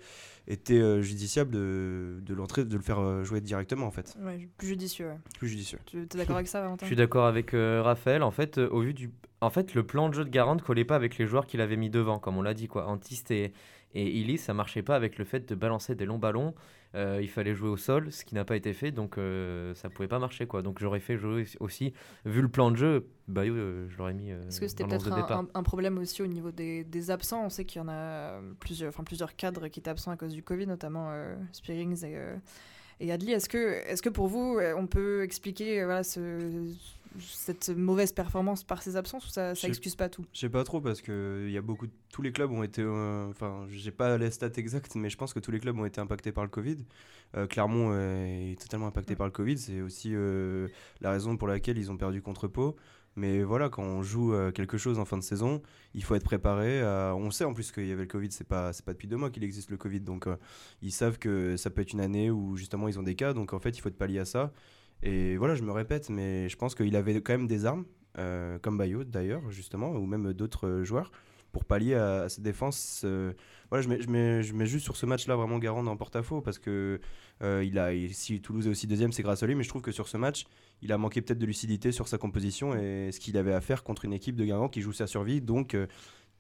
été 0.48 0.80
euh, 0.80 1.02
judiciable 1.02 1.52
de, 1.52 2.20
de 2.22 2.34
l'entrée, 2.34 2.66
de 2.66 2.76
le 2.76 2.82
faire 2.84 3.24
jouer 3.24 3.40
directement, 3.40 3.86
en 3.88 3.92
fait. 3.92 4.14
Ouais, 4.26 4.48
plus 4.58 4.68
judicieux. 4.68 5.08
ouais. 5.08 5.18
Plus 5.40 5.48
judicieux. 5.48 5.80
Tu 5.86 6.02
es 6.02 6.06
d'accord 6.06 6.36
avec 6.36 6.50
ça, 6.50 6.62
Valentin? 6.62 6.86
Je 6.86 6.88
suis 6.88 6.96
d'accord 6.98 7.26
avec 7.28 7.54
euh, 7.54 7.82
Raphaël. 7.82 8.22
En 8.22 8.32
fait, 8.32 8.58
euh, 8.58 8.68
au 8.70 8.82
vu 8.82 8.94
du, 8.94 9.10
en 9.40 9.50
fait, 9.50 9.74
le 9.74 9.84
plan 9.86 10.10
de 10.10 10.16
jeu 10.16 10.26
de 10.26 10.30
Garand 10.30 10.56
ne 10.56 10.62
collait 10.62 10.86
pas 10.86 10.98
avec 10.98 11.18
les 11.18 11.28
joueurs 11.28 11.48
qu'il 11.48 11.62
avait 11.62 11.78
mis 11.78 11.90
devant, 11.90 12.20
comme 12.20 12.38
on 12.38 12.42
l'a 12.42 12.54
dit 12.54 12.68
quoi. 12.68 12.88
Antiste 12.88 13.32
et 13.32 13.54
et 13.98 14.10
Illy, 14.20 14.38
ça 14.38 14.54
marchait 14.54 14.82
pas 14.82 14.98
avec 14.98 15.18
le 15.18 15.24
fait 15.24 15.48
de 15.48 15.56
balancer 15.56 15.96
des 15.96 16.06
longs 16.06 16.18
ballons. 16.18 16.54
Euh, 16.96 17.20
il 17.22 17.30
fallait 17.30 17.54
jouer 17.54 17.70
au 17.70 17.78
sol, 17.78 18.12
ce 18.12 18.24
qui 18.24 18.36
n'a 18.36 18.46
pas 18.46 18.56
été 18.56 18.72
fait, 18.74 18.92
donc 18.92 19.18
euh, 19.18 19.74
ça 19.76 19.90
pouvait 19.90 20.08
pas 20.08 20.20
marcher 20.20 20.48
quoi. 20.48 20.62
Donc 20.62 20.80
j'aurais 20.80 21.02
fait 21.02 21.18
jouer 21.18 21.46
aussi, 21.60 21.94
vu 22.24 22.42
le 22.42 22.48
plan 22.48 22.72
de 22.72 22.78
jeu, 22.78 23.08
bah 23.28 23.42
euh, 23.42 23.88
je 23.90 23.98
l'aurais 23.98 24.14
mis. 24.14 24.32
euh, 24.32 24.48
Est-ce 24.48 24.62
que 24.62 24.68
c'était 24.68 24.86
peut-être 24.86 25.12
un, 25.54 25.64
problème 25.64 25.98
aussi 25.98 26.22
au 26.22 26.28
niveau 26.28 26.52
des, 26.52 26.84
des 26.84 27.12
absents 27.12 27.44
On 27.44 27.50
sait 27.50 27.66
qu'il 27.66 27.82
y 27.82 27.84
en 27.84 27.90
a 27.90 28.40
plusieurs, 28.60 28.90
enfin, 28.90 29.04
plusieurs 29.04 29.36
cadres 29.36 29.68
qui 29.68 29.80
étaient 29.80 29.90
absents 29.90 30.12
à 30.12 30.18
cause 30.18 30.34
du 30.34 30.44
Covid, 30.44 30.68
notamment 30.68 31.10
euh, 31.12 31.36
Spearings 31.52 32.06
et, 32.06 32.18
et 33.00 33.12
Adli. 33.12 33.32
Est-ce 33.32 33.50
que, 33.50 33.58
est 33.88 34.02
que 34.02 34.10
pour 34.10 34.28
vous, 34.28 34.58
euh, 34.60 34.74
on 34.78 34.88
peut 34.88 35.24
expliquer 35.24 35.82
euh, 35.82 35.86
voilà, 35.86 36.04
ce- 36.04 36.66
cette 37.20 37.70
mauvaise 37.70 38.12
performance 38.12 38.64
par 38.66 38.82
ces 38.84 38.98
absences 38.98 39.26
ou 39.26 39.30
ça, 39.30 39.56
ça 39.56 39.68
excuse 39.70 39.96
pas 39.96 40.10
tout? 40.10 40.26
Je 40.34 40.40
sais 40.42 40.50
pas 40.50 40.64
trop 40.66 40.82
parce 40.82 41.02
que 41.02 41.48
y 41.50 41.58
a 41.58 41.62
beaucoup 41.62 41.88
de- 41.88 41.92
tous 42.12 42.22
les 42.22 42.32
clubs 42.34 42.52
ont 42.52 42.64
été 42.64 42.82
euh, 42.82 43.30
enfin 43.30 43.66
j'ai 43.70 43.92
pas 43.92 44.18
les 44.18 44.32
stats 44.32 44.50
exactes 44.58 44.96
mais 44.96 45.10
je 45.10 45.16
pense 45.18 45.34
que 45.34 45.40
tous 45.40 45.52
les 45.52 45.60
clubs 45.60 45.78
ont 45.80 45.86
été 45.86 46.02
impactés 46.02 46.32
par 46.34 46.44
le 46.44 46.50
Covid. 46.50 46.78
Euh, 47.38 47.48
Clermont 47.48 47.90
euh, 47.92 48.52
est 48.52 48.62
totalement 48.62 48.88
impacté 48.88 49.16
par 49.16 49.28
le 49.28 49.32
Covid, 49.32 49.58
c'est 49.58 49.82
aussi 49.82 50.12
euh, 50.14 50.68
la 51.02 51.12
raison 51.12 51.38
pour 51.38 51.48
laquelle 51.48 51.78
ils 51.78 51.90
ont 51.92 51.98
perdu 51.98 52.22
contre 52.22 52.48
Pau. 52.50 52.76
Mais 53.18 53.44
voilà, 53.44 53.70
quand 53.70 53.84
on 53.84 54.04
joue 54.04 54.34
euh, 54.34 54.52
quelque 54.52 54.78
chose 54.78 55.00
en 55.00 55.06
fin 55.06 55.18
de 55.18 55.24
saison, 55.24 55.62
il 55.94 56.04
faut 56.04 56.16
être 56.16 56.24
préparé. 56.26 56.82
à- 56.82 57.14
On 57.16 57.32
sait 57.32 57.46
en 57.46 57.54
plus 57.54 57.72
qu'il 57.72 57.86
y 57.88 57.92
avait 57.92 58.02
le 58.04 58.08
Covid, 58.08 58.30
c'est 58.32 58.48
pas 58.48 58.72
pas 58.86 58.92
depuis 58.94 59.08
deux 59.08 59.16
mois 59.18 59.30
qu'il 59.30 59.44
existe 59.44 59.70
le 59.72 59.78
Covid, 59.78 60.02
donc 60.02 60.28
euh, 60.28 60.36
ils 60.82 60.92
savent 60.92 61.18
que 61.18 61.56
ça 61.56 61.70
peut 61.70 61.82
être 61.82 61.94
une 61.94 62.02
année 62.02 62.30
où 62.30 62.58
justement 62.58 62.88
ils 62.90 63.00
ont 63.00 63.04
des 63.04 63.16
cas, 63.16 63.34
donc 63.34 63.54
en 63.54 63.60
fait 63.60 63.70
il 63.78 63.82
faut 63.82 63.88
être 63.90 63.98
pallier 63.98 64.20
à 64.20 64.26
ça. 64.26 64.52
Et 65.04 65.38
voilà, 65.38 65.56
je 65.56 65.64
me 65.64 65.72
répète, 65.72 66.10
mais 66.10 66.50
je 66.50 66.56
pense 66.58 66.76
qu'il 66.76 66.96
avait 66.96 67.22
quand 67.22 67.34
même 67.34 67.48
des 67.48 67.66
armes, 67.66 67.86
euh, 68.18 68.60
comme 68.60 68.78
Bayo 68.78 69.04
d'ailleurs, 69.06 69.50
justement, 69.52 69.92
ou 69.92 70.06
même 70.06 70.34
d'autres 70.34 70.68
euh, 70.68 70.84
joueurs, 70.84 71.12
pour 71.56 71.64
pallier 71.64 71.94
à, 71.94 72.28
cette 72.28 72.44
défense. 72.44 73.04
euh, 73.06 73.32
voilà, 73.72 73.82
je 73.82 74.10
mets, 74.10 74.66
juste 74.66 74.84
sur 74.84 74.98
ce 74.98 75.06
match-là 75.06 75.38
vraiment 75.38 75.58
Garand 75.58 75.88
en 75.88 75.96
porte-à-faux, 75.96 76.42
parce 76.42 76.60
que 76.60 77.00
euh, 77.42 77.64
il 77.64 77.80
a, 77.80 77.92
si 78.12 78.42
Toulouse 78.42 78.68
est 78.68 78.70
aussi 78.70 78.88
deuxième, 78.88 79.14
c'est 79.14 79.24
grâce 79.24 79.42
à 79.42 79.48
lui, 79.48 79.56
mais 79.56 79.64
je 79.64 79.70
trouve 79.70 79.82
que 79.82 79.94
sur 79.94 80.10
ce 80.10 80.18
match, 80.18 80.48
il 80.82 80.92
a 80.92 80.98
manqué 80.98 81.22
peut-être 81.22 81.40
de 81.40 81.46
lucidité 81.46 81.94
sur 81.94 82.10
sa 82.10 82.18
composition 82.18 82.76
et 82.76 83.10
ce 83.14 83.22
qu'il 83.22 83.38
avait 83.38 83.54
à 83.54 83.62
faire 83.62 83.86
contre 83.86 84.04
une 84.04 84.12
équipe 84.12 84.36
de 84.36 84.44
Guingamp 84.44 84.68
qui 84.68 84.82
joue 84.82 84.92
sa 84.92 85.08
survie. 85.08 85.40
Donc, 85.40 85.76
euh, 85.76 85.88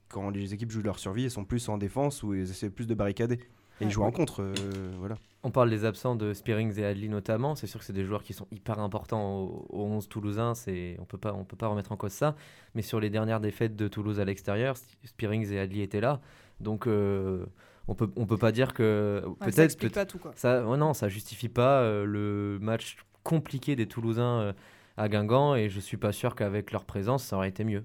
quand 0.09 0.31
les 0.31 0.53
équipes 0.53 0.71
jouent 0.71 0.83
leur 0.83 0.99
survie, 0.99 1.23
elles 1.23 1.31
sont 1.31 1.45
plus 1.45 1.69
en 1.69 1.77
défense 1.77 2.21
ou 2.21 2.33
elles 2.33 2.49
essaient 2.49 2.69
plus 2.69 2.85
de 2.85 2.93
barricader. 2.93 3.39
Et 3.81 3.85
ils 3.85 3.91
jouent 3.91 4.03
en 4.03 4.11
contre, 4.11 4.41
euh, 4.41 4.53
voilà. 4.99 5.15
On 5.43 5.51
parle 5.51 5.69
des 5.69 5.85
absents 5.85 6.15
de 6.15 6.33
Spearings 6.33 6.79
et 6.79 6.85
Adli 6.85 7.09
notamment. 7.09 7.55
C'est 7.55 7.67
sûr 7.67 7.79
que 7.79 7.85
c'est 7.85 7.93
des 7.93 8.05
joueurs 8.05 8.23
qui 8.23 8.33
sont 8.33 8.47
hyper 8.51 8.79
importants 8.79 9.37
au, 9.41 9.65
au 9.69 9.83
11 9.83 10.07
toulousain. 10.09 10.55
C'est, 10.55 10.95
on 10.99 11.05
peut 11.05 11.17
pas, 11.17 11.33
on 11.33 11.43
peut 11.43 11.57
pas 11.57 11.67
remettre 11.67 11.91
en 11.91 11.97
cause 11.97 12.13
ça. 12.13 12.35
Mais 12.73 12.81
sur 12.81 12.99
les 12.99 13.09
dernières 13.09 13.39
défaites 13.41 13.75
de 13.75 13.87
Toulouse 13.87 14.19
à 14.19 14.25
l'extérieur, 14.25 14.75
Spearings 15.03 15.51
et 15.51 15.59
Adli 15.59 15.81
étaient 15.81 16.01
là. 16.01 16.21
Donc 16.61 16.87
euh, 16.87 17.45
on 17.87 17.95
peut, 17.95 18.09
on 18.15 18.25
peut 18.25 18.37
pas 18.37 18.51
dire 18.51 18.73
que 18.73 19.21
Ouais, 19.25 19.31
Ça 19.39 19.45
peut-être, 19.45 19.59
explique 19.59 19.91
peut- 19.93 19.99
pas 19.99 20.05
tout 20.05 20.17
quoi. 20.19 20.31
ça, 20.35 20.65
ouais, 20.65 20.77
non, 20.77 20.93
ça 20.93 21.09
justifie 21.09 21.49
pas 21.49 21.81
euh, 21.81 22.05
le 22.05 22.57
match 22.61 22.97
compliqué 23.23 23.75
des 23.75 23.87
Toulousains 23.87 24.39
euh, 24.39 24.53
à 24.97 25.09
Guingamp. 25.09 25.55
Et 25.55 25.69
je 25.69 25.79
suis 25.79 25.97
pas 25.97 26.11
sûr 26.13 26.33
qu'avec 26.35 26.71
leur 26.71 26.85
présence, 26.85 27.23
ça 27.25 27.35
aurait 27.35 27.49
été 27.49 27.63
mieux. 27.65 27.83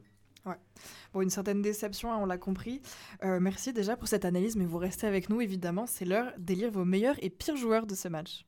Bon, 1.13 1.21
une 1.21 1.31
certaine 1.31 1.63
déception, 1.63 2.13
hein, 2.13 2.19
on 2.21 2.27
l'a 2.27 2.39
compris. 2.39 2.83
Euh, 3.25 3.41
merci 3.41 3.73
déjà 3.73 3.97
pour 3.97 4.09
cette 4.09 4.25
analyse, 4.25 4.57
mais 4.57 4.65
vous 4.65 4.79
restez 4.79 5.07
avec 5.07 5.29
nous 5.29 5.41
évidemment. 5.41 5.87
C'est 5.87 6.05
l'heure 6.05 6.33
d'élire 6.39 6.71
vos 6.71 6.85
meilleurs 6.85 7.17
et 7.21 7.31
pires 7.31 7.57
joueurs 7.57 7.87
de 7.87 7.95
ce 7.95 8.09
match. 8.09 8.47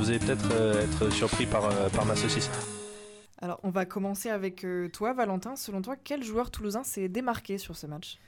Vous 0.00 0.08
allez 0.08 0.18
peut-être 0.18 0.50
euh, 0.52 0.82
être 0.82 1.10
surpris 1.10 1.46
par, 1.46 1.66
euh, 1.66 1.88
par 1.90 2.06
ma 2.06 2.16
saucisse. 2.16 2.50
Alors, 3.38 3.60
on 3.62 3.70
va 3.70 3.84
commencer 3.84 4.30
avec 4.30 4.64
euh, 4.64 4.88
toi, 4.88 5.12
Valentin. 5.12 5.56
Selon 5.56 5.82
toi, 5.82 5.94
quel 6.02 6.22
joueur 6.22 6.50
toulousain 6.50 6.82
s'est 6.84 7.08
démarqué 7.08 7.58
sur 7.58 7.76
ce 7.76 7.86
match? 7.86 8.18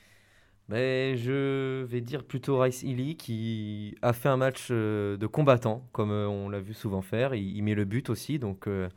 Ben, 0.68 1.16
je 1.16 1.82
vais 1.84 2.00
dire 2.00 2.24
plutôt 2.24 2.58
Rice 2.58 2.82
Ely 2.82 3.16
qui 3.16 3.96
a 4.02 4.12
fait 4.12 4.28
un 4.28 4.36
match 4.36 4.70
de 4.70 5.26
combattant, 5.26 5.86
comme 5.92 6.10
on 6.10 6.48
l'a 6.48 6.60
vu 6.60 6.72
souvent 6.72 7.02
faire. 7.02 7.34
Il, 7.34 7.56
il 7.56 7.62
met 7.62 7.74
le 7.74 7.84
but 7.84 8.10
aussi, 8.10 8.38
donc, 8.38 8.68
euh, 8.68 8.88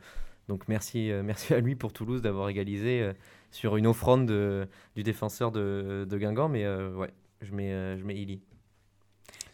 donc 0.48 0.68
merci, 0.68 1.10
euh, 1.10 1.22
merci 1.24 1.54
à 1.54 1.60
lui 1.60 1.74
pour 1.76 1.92
Toulouse 1.92 2.22
d'avoir 2.22 2.48
égalisé 2.48 3.02
euh, 3.02 3.12
sur 3.50 3.76
une 3.76 3.86
offrande 3.86 4.26
de- 4.26 4.66
du 4.94 5.02
défenseur 5.02 5.52
de, 5.52 6.06
de 6.08 6.18
Guingamp. 6.18 6.48
Mais 6.48 6.64
euh, 6.64 6.94
ouais, 6.94 7.12
je 7.42 7.52
mets, 7.54 7.72
euh, 7.72 7.98
je 7.98 8.04
mets 8.04 8.14
Ely. 8.16 8.40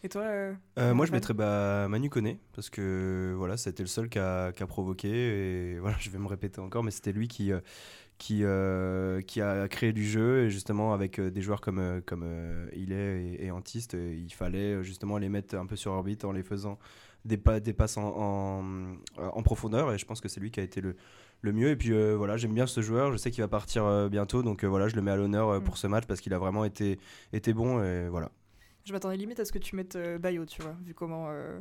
Et 0.03 0.09
toi 0.09 0.23
euh, 0.23 0.53
Euh, 0.79 0.93
moi, 0.93 1.05
je 1.05 1.11
mettrais 1.13 1.33
bah, 1.33 1.87
Manu 1.89 2.09
Koné, 2.09 2.37
parce 2.53 2.69
que 2.69 3.33
voilà, 3.37 3.55
c'était 3.57 3.83
le 3.83 3.87
seul 3.87 4.09
qui 4.09 4.19
a, 4.19 4.51
qui 4.51 4.61
a 4.63 4.67
provoqué. 4.67 5.09
Et 5.75 5.79
voilà, 5.79 5.95
je 5.99 6.09
vais 6.09 6.19
me 6.19 6.27
répéter 6.27 6.59
encore, 6.59 6.83
mais 6.83 6.91
c'était 6.91 7.13
lui 7.13 7.27
qui, 7.29 7.51
euh, 7.53 7.61
qui, 8.17 8.41
euh, 8.43 9.21
qui 9.21 9.41
a 9.41 9.67
créé 9.69 9.93
du 9.93 10.05
jeu. 10.05 10.45
Et 10.45 10.49
justement, 10.49 10.93
avec 10.93 11.19
euh, 11.19 11.31
des 11.31 11.41
joueurs 11.41 11.61
comme, 11.61 11.79
euh, 11.79 12.01
comme 12.05 12.23
euh, 12.25 12.67
Illet 12.75 13.35
et, 13.39 13.45
et 13.45 13.51
Antiste, 13.51 13.95
euh, 13.95 14.13
il 14.13 14.33
fallait 14.33 14.75
euh, 14.75 14.83
justement 14.83 15.17
les 15.17 15.29
mettre 15.29 15.55
un 15.55 15.65
peu 15.65 15.75
sur 15.77 15.93
orbite 15.93 16.25
en 16.25 16.33
les 16.33 16.43
faisant 16.43 16.77
des, 17.25 17.37
pas, 17.37 17.59
des 17.59 17.73
passes 17.73 17.97
en, 17.97 18.03
en, 18.03 18.95
en 19.17 19.43
profondeur. 19.43 19.91
Et 19.93 19.97
je 19.97 20.05
pense 20.05 20.21
que 20.21 20.27
c'est 20.27 20.39
lui 20.39 20.51
qui 20.51 20.59
a 20.59 20.63
été 20.63 20.81
le, 20.81 20.95
le 21.41 21.51
mieux. 21.51 21.69
Et 21.69 21.75
puis 21.75 21.91
euh, 21.93 22.15
voilà, 22.15 22.37
j'aime 22.37 22.53
bien 22.53 22.67
ce 22.67 22.81
joueur. 22.81 23.11
Je 23.11 23.17
sais 23.17 23.31
qu'il 23.31 23.41
va 23.43 23.47
partir 23.47 23.85
euh, 23.85 24.09
bientôt. 24.09 24.43
Donc 24.43 24.63
euh, 24.63 24.67
voilà, 24.67 24.87
je 24.87 24.95
le 24.95 25.01
mets 25.01 25.11
à 25.11 25.15
l'honneur 25.15 25.49
euh, 25.49 25.59
pour 25.59 25.73
Mm. 25.75 25.77
ce 25.77 25.87
match 25.87 26.05
parce 26.05 26.21
qu'il 26.21 26.33
a 26.33 26.37
vraiment 26.39 26.65
été, 26.65 26.99
été 27.31 27.53
bon. 27.53 27.83
Et 27.83 28.07
voilà. 28.09 28.29
Je 28.85 28.91
m'attendais 28.91 29.15
limite 29.17 29.39
à 29.39 29.45
ce 29.45 29.51
que 29.53 29.59
tu 29.59 29.75
mettes 29.77 29.95
euh, 29.95 30.17
Bayo, 30.17 30.45
tu 30.45 30.61
vois, 30.61 30.75
vu 30.83 30.93
comment 30.93 31.27
euh, 31.29 31.57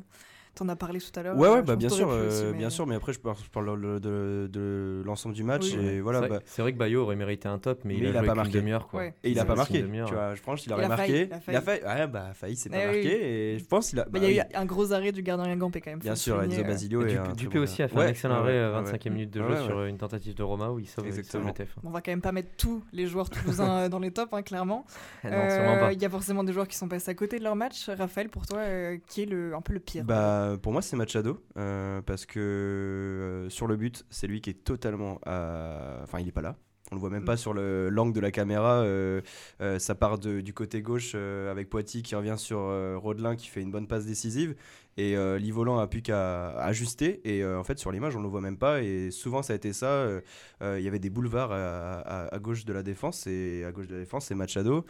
t'en 0.55 0.69
as 0.69 0.77
parlé 0.77 1.01
tout 1.01 1.19
à 1.19 1.23
l'heure. 1.23 1.37
Ouais, 1.37 1.49
euh, 1.49 1.53
ouais, 1.53 1.59
je 1.61 1.67
bah 1.67 1.77
bien 1.77 1.89
sûr, 1.89 2.11
euh, 2.11 2.29
aussi, 2.29 2.59
bien 2.59 2.71
sûr, 2.71 2.87
mais 2.87 2.95
après 2.95 3.13
je 3.13 3.21
parle, 3.21 3.37
je 3.43 3.49
parle 3.51 3.81
de, 3.81 3.99
de- 3.99 4.49
de 4.53 5.03
l'ensemble 5.05 5.35
du 5.35 5.43
match 5.45 5.65
Oui, 5.65 5.75
et 5.75 5.79
ouais. 5.95 6.01
voilà. 6.01 6.21
c'est, 6.21 6.29
bah, 6.29 6.35
vrai, 6.37 6.45
c'est 6.47 6.63
vrai 6.63 6.73
que 6.73 6.79
Bayo 6.79 7.03
aurait 7.03 7.17
mérité 7.17 7.49
un 7.49 7.59
top, 7.59 7.81
mais, 7.85 7.95
Mais 7.95 8.01
il 8.01 8.07
a, 8.07 8.11
il 8.11 8.17
a 8.17 8.19
joué 8.21 8.29
pas 8.29 8.35
marqué. 8.35 8.53
demi-heure. 8.53 8.89
Quoi. 8.89 9.01
Ouais. 9.01 9.15
et 9.25 9.31
il 9.31 9.39
a 9.39 9.43
C'est 9.43 9.47
pas 9.49 9.55
marqué, 9.55 9.83
tu 9.83 9.89
vois. 10.15 10.35
Je 10.35 10.43
pense 10.43 10.61
qu'il 10.61 10.71
Il 10.71 10.75
aurait 10.75 10.85
a 10.85 10.97
failli, 10.97 11.13
marqué. 11.13 11.29
il 11.29 11.33
a 11.33 11.53
Il 11.53 11.57
a 11.57 11.61
failli. 11.61 11.83
Ouais, 11.85 12.07
bah 12.07 12.31
failli, 12.35 12.57
c'est 12.57 12.69
pas 12.71 12.77
Eh 12.77 12.89
oui. 12.89 12.95
marqué 12.97 13.53
et 13.55 13.59
je 13.59 13.65
pense 13.65 13.91
qu'il 13.91 14.01
a. 14.01 14.05
Bah, 14.05 14.11
bah, 14.13 14.19
il 14.19 14.25
y 14.25 14.27
a 14.41 14.43
eu 14.43 14.47
oui. 14.47 14.55
un 14.55 14.65
gros 14.67 14.93
arrêt 14.93 15.13
du 15.13 15.23
gardien 15.23 15.47
Guingampé 15.47 15.81
quand 15.81 15.91
même. 15.91 16.01
Bien 16.01 16.15
sûr, 16.15 16.43
Enzo 16.43 16.61
euh. 16.61 16.65
Basilio 16.65 17.03
Dupé, 17.37 17.59
aussi 17.59 17.83
a 17.83 17.89
fait 17.89 17.99
un 17.99 18.07
excellent 18.09 18.37
arrêt, 18.37 18.53
euh, 18.53 18.83
ouais. 18.83 18.91
25e 18.93 19.11
minute 19.11 19.31
de 19.31 19.43
jeu 19.43 19.57
sur 19.65 19.79
euh, 19.79 19.87
une 19.87 19.99
tentative 19.99 20.35
de 20.35 20.43
Roma 20.43 20.71
où 20.71 20.79
il 20.79 20.87
sauve, 20.89 21.07
il 21.09 21.15
le 21.17 21.53
TF. 21.53 21.75
Bon, 21.83 21.89
on 21.89 21.93
va 21.93 22.01
quand 22.01 22.11
même 22.13 22.21
pas 22.21 22.33
mettre 22.33 22.51
tous 22.57 22.83
les 22.93 23.07
joueurs 23.07 23.31
toulousains 23.31 23.79
euh, 23.85 23.89
dans 23.89 23.99
les 23.99 24.11
tops, 24.11 24.33
hein, 24.33 24.43
clairement. 24.43 24.85
Euh. 25.25 25.91
Il 25.93 26.01
y 26.03 26.05
a 26.05 26.11
forcément 26.11 26.45
des 26.45 26.53
joueurs 26.53 26.69
qui 26.69 26.77
sont 26.77 26.89
passés 26.89 27.11
à 27.11 27.15
côté 27.15 27.39
de 27.39 27.45
leur 27.45 27.57
match. 27.57 27.89
Raphaël, 27.89 28.29
pour 28.29 28.47
toi, 28.47 28.59
euh, 28.59 28.99
qui 29.09 29.23
est 29.23 29.27
le, 29.27 29.55
un 29.55 29.61
peu 29.61 29.73
le 29.73 29.81
pire 29.81 30.05
Bah, 30.51 30.59
pour 30.61 30.73
moi, 30.73 30.83
c'est 30.83 30.97
Machado 30.97 31.39
euh, 31.57 32.03
parce 32.03 32.27
que 32.27 32.39
euh, 32.41 33.49
sur 33.51 33.67
le 33.67 33.77
but, 33.77 34.05
c'est 34.11 34.27
lui 34.27 34.41
qui 34.41 34.51
est 34.51 34.65
totalement. 34.65 35.21
à- 35.25 36.01
Enfin, 36.03 36.19
il 36.21 36.29
est 36.29 36.33
pas 36.33 36.43
là. 36.43 36.57
On 36.91 36.97
le 36.97 37.01
voit 37.01 37.11
même 37.11 37.25
pas 37.25 37.39
sur 37.39 37.55
le- 37.55 37.89
l'angle 37.89 38.13
de 38.13 38.21
la 38.21 38.31
caméra. 38.31 38.81
euh, 38.83 39.23
euh, 39.63 39.79
ça 39.79 39.95
part 39.95 40.19
du 40.19 40.53
côté 40.53 40.83
gauche 40.83 41.13
euh, 41.15 41.51
avec 41.51 41.71
Poitiers 41.71 42.03
qui 42.03 42.15
revient 42.15 42.35
sur 42.37 42.59
euh, 42.61 42.97
Rodelin 42.99 43.35
qui 43.37 43.49
fait 43.49 43.63
une 43.63 43.71
bonne 43.71 43.87
passe 43.87 44.05
décisive. 44.05 44.55
Et 44.99 45.17
euh, 45.17 45.39
Livolan 45.39 45.79
a 45.79 45.87
pu 45.87 46.03
qu'à 46.03 46.51
ajuster. 46.59 47.21
Et 47.25 47.43
euh, 47.43 47.59
en 47.59 47.65
fait, 47.65 47.79
sur 47.79 47.93
l'image, 47.93 48.15
on 48.15 48.19
ne 48.19 48.25
le 48.25 48.31
voit 48.31 48.43
même 48.43 48.59
pas. 48.59 48.83
Et 48.83 49.11
souvent, 49.11 49.43
ça 49.43 49.55
a 49.55 49.57
été 49.57 49.73
ça. 49.73 49.87
euh, 49.87 50.21
euh, 50.63 50.79
Il 50.79 50.85
y 50.85 50.89
avait 50.89 50.99
des 50.99 51.09
boulevards 51.09 51.53
à- 51.53 52.35
à 52.35 52.39
gauche 52.41 52.65
de 52.67 52.73
la 52.75 52.83
défense. 52.83 53.27
Et 53.27 53.65
à 53.65 53.73
gauche 53.73 53.87
de 53.87 53.95
la 53.95 54.01
défense, 54.01 54.27
c'est 54.27 54.35
Machado. 54.35 54.85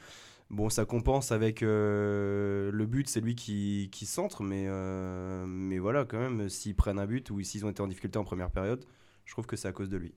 Bon, 0.53 0.69
ça 0.69 0.85
compense 0.85 1.33
avec 1.33 1.63
euh, 1.63 2.71
le 2.71 2.87
but, 2.87 3.09
c'est 3.09 3.23
lui 3.23 3.35
qui, 3.35 3.89
qui 3.91 4.05
centre, 4.05 4.43
mais, 4.43 4.67
euh, 4.69 5.47
mais 5.47 5.79
voilà, 5.79 6.05
quand 6.05 6.19
même, 6.19 6.51
s'ils 6.51 6.75
prennent 6.77 6.99
un 6.99 7.07
but 7.07 7.31
ou 7.31 7.41
s'ils 7.43 7.65
ont 7.65 7.71
été 7.71 7.81
en 7.81 7.87
difficulté 7.89 8.19
en 8.19 8.25
première 8.25 8.51
période, 8.51 8.85
je 9.25 9.33
trouve 9.33 9.47
que 9.47 9.57
c'est 9.57 9.69
à 9.69 9.73
cause 9.73 9.89
de 9.89 9.97
lui. 9.97 10.13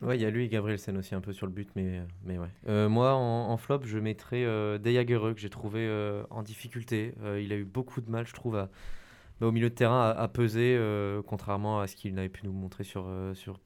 Ouais, 0.00 0.16
il 0.16 0.22
y 0.22 0.24
a 0.26 0.30
lui 0.30 0.44
et 0.44 0.48
Gabriel 0.48 0.78
Sen 0.78 0.96
aussi 0.96 1.16
un 1.16 1.20
peu 1.20 1.32
sur 1.32 1.46
le 1.46 1.52
but, 1.52 1.68
mais, 1.74 2.02
mais 2.24 2.38
ouais. 2.38 2.48
Euh, 2.68 2.88
moi, 2.88 3.14
en, 3.14 3.56
flop, 3.56 3.80
je 3.84 3.98
mettrais 3.98 4.44
euh, 4.44 4.78
Dejagereux, 4.78 5.34
que 5.34 5.40
j'ai 5.40 5.50
trouvé 5.50 5.80
euh, 5.80 6.22
en 6.30 6.44
difficulté. 6.44 7.14
Euh, 7.22 7.40
il 7.40 7.52
a 7.52 7.56
eu 7.56 7.64
beaucoup 7.64 8.00
de 8.00 8.08
mal, 8.10 8.26
je 8.28 8.32
trouve, 8.32 8.56
à- 8.56 8.70
bah, 9.40 9.48
au 9.48 9.52
milieu 9.52 9.70
de 9.70 9.74
terrain, 9.74 10.10
à, 10.10 10.10
à 10.10 10.28
peser, 10.28 10.76
euh, 10.78 11.22
contrairement 11.26 11.80
à 11.80 11.88
ce 11.88 11.96
qu'il 11.96 12.14
n'avait 12.14 12.28
pu 12.28 12.46
nous 12.46 12.52
montrer 12.52 12.84
sur, 12.84 13.06
euh, 13.08 13.34
sur 13.34 13.58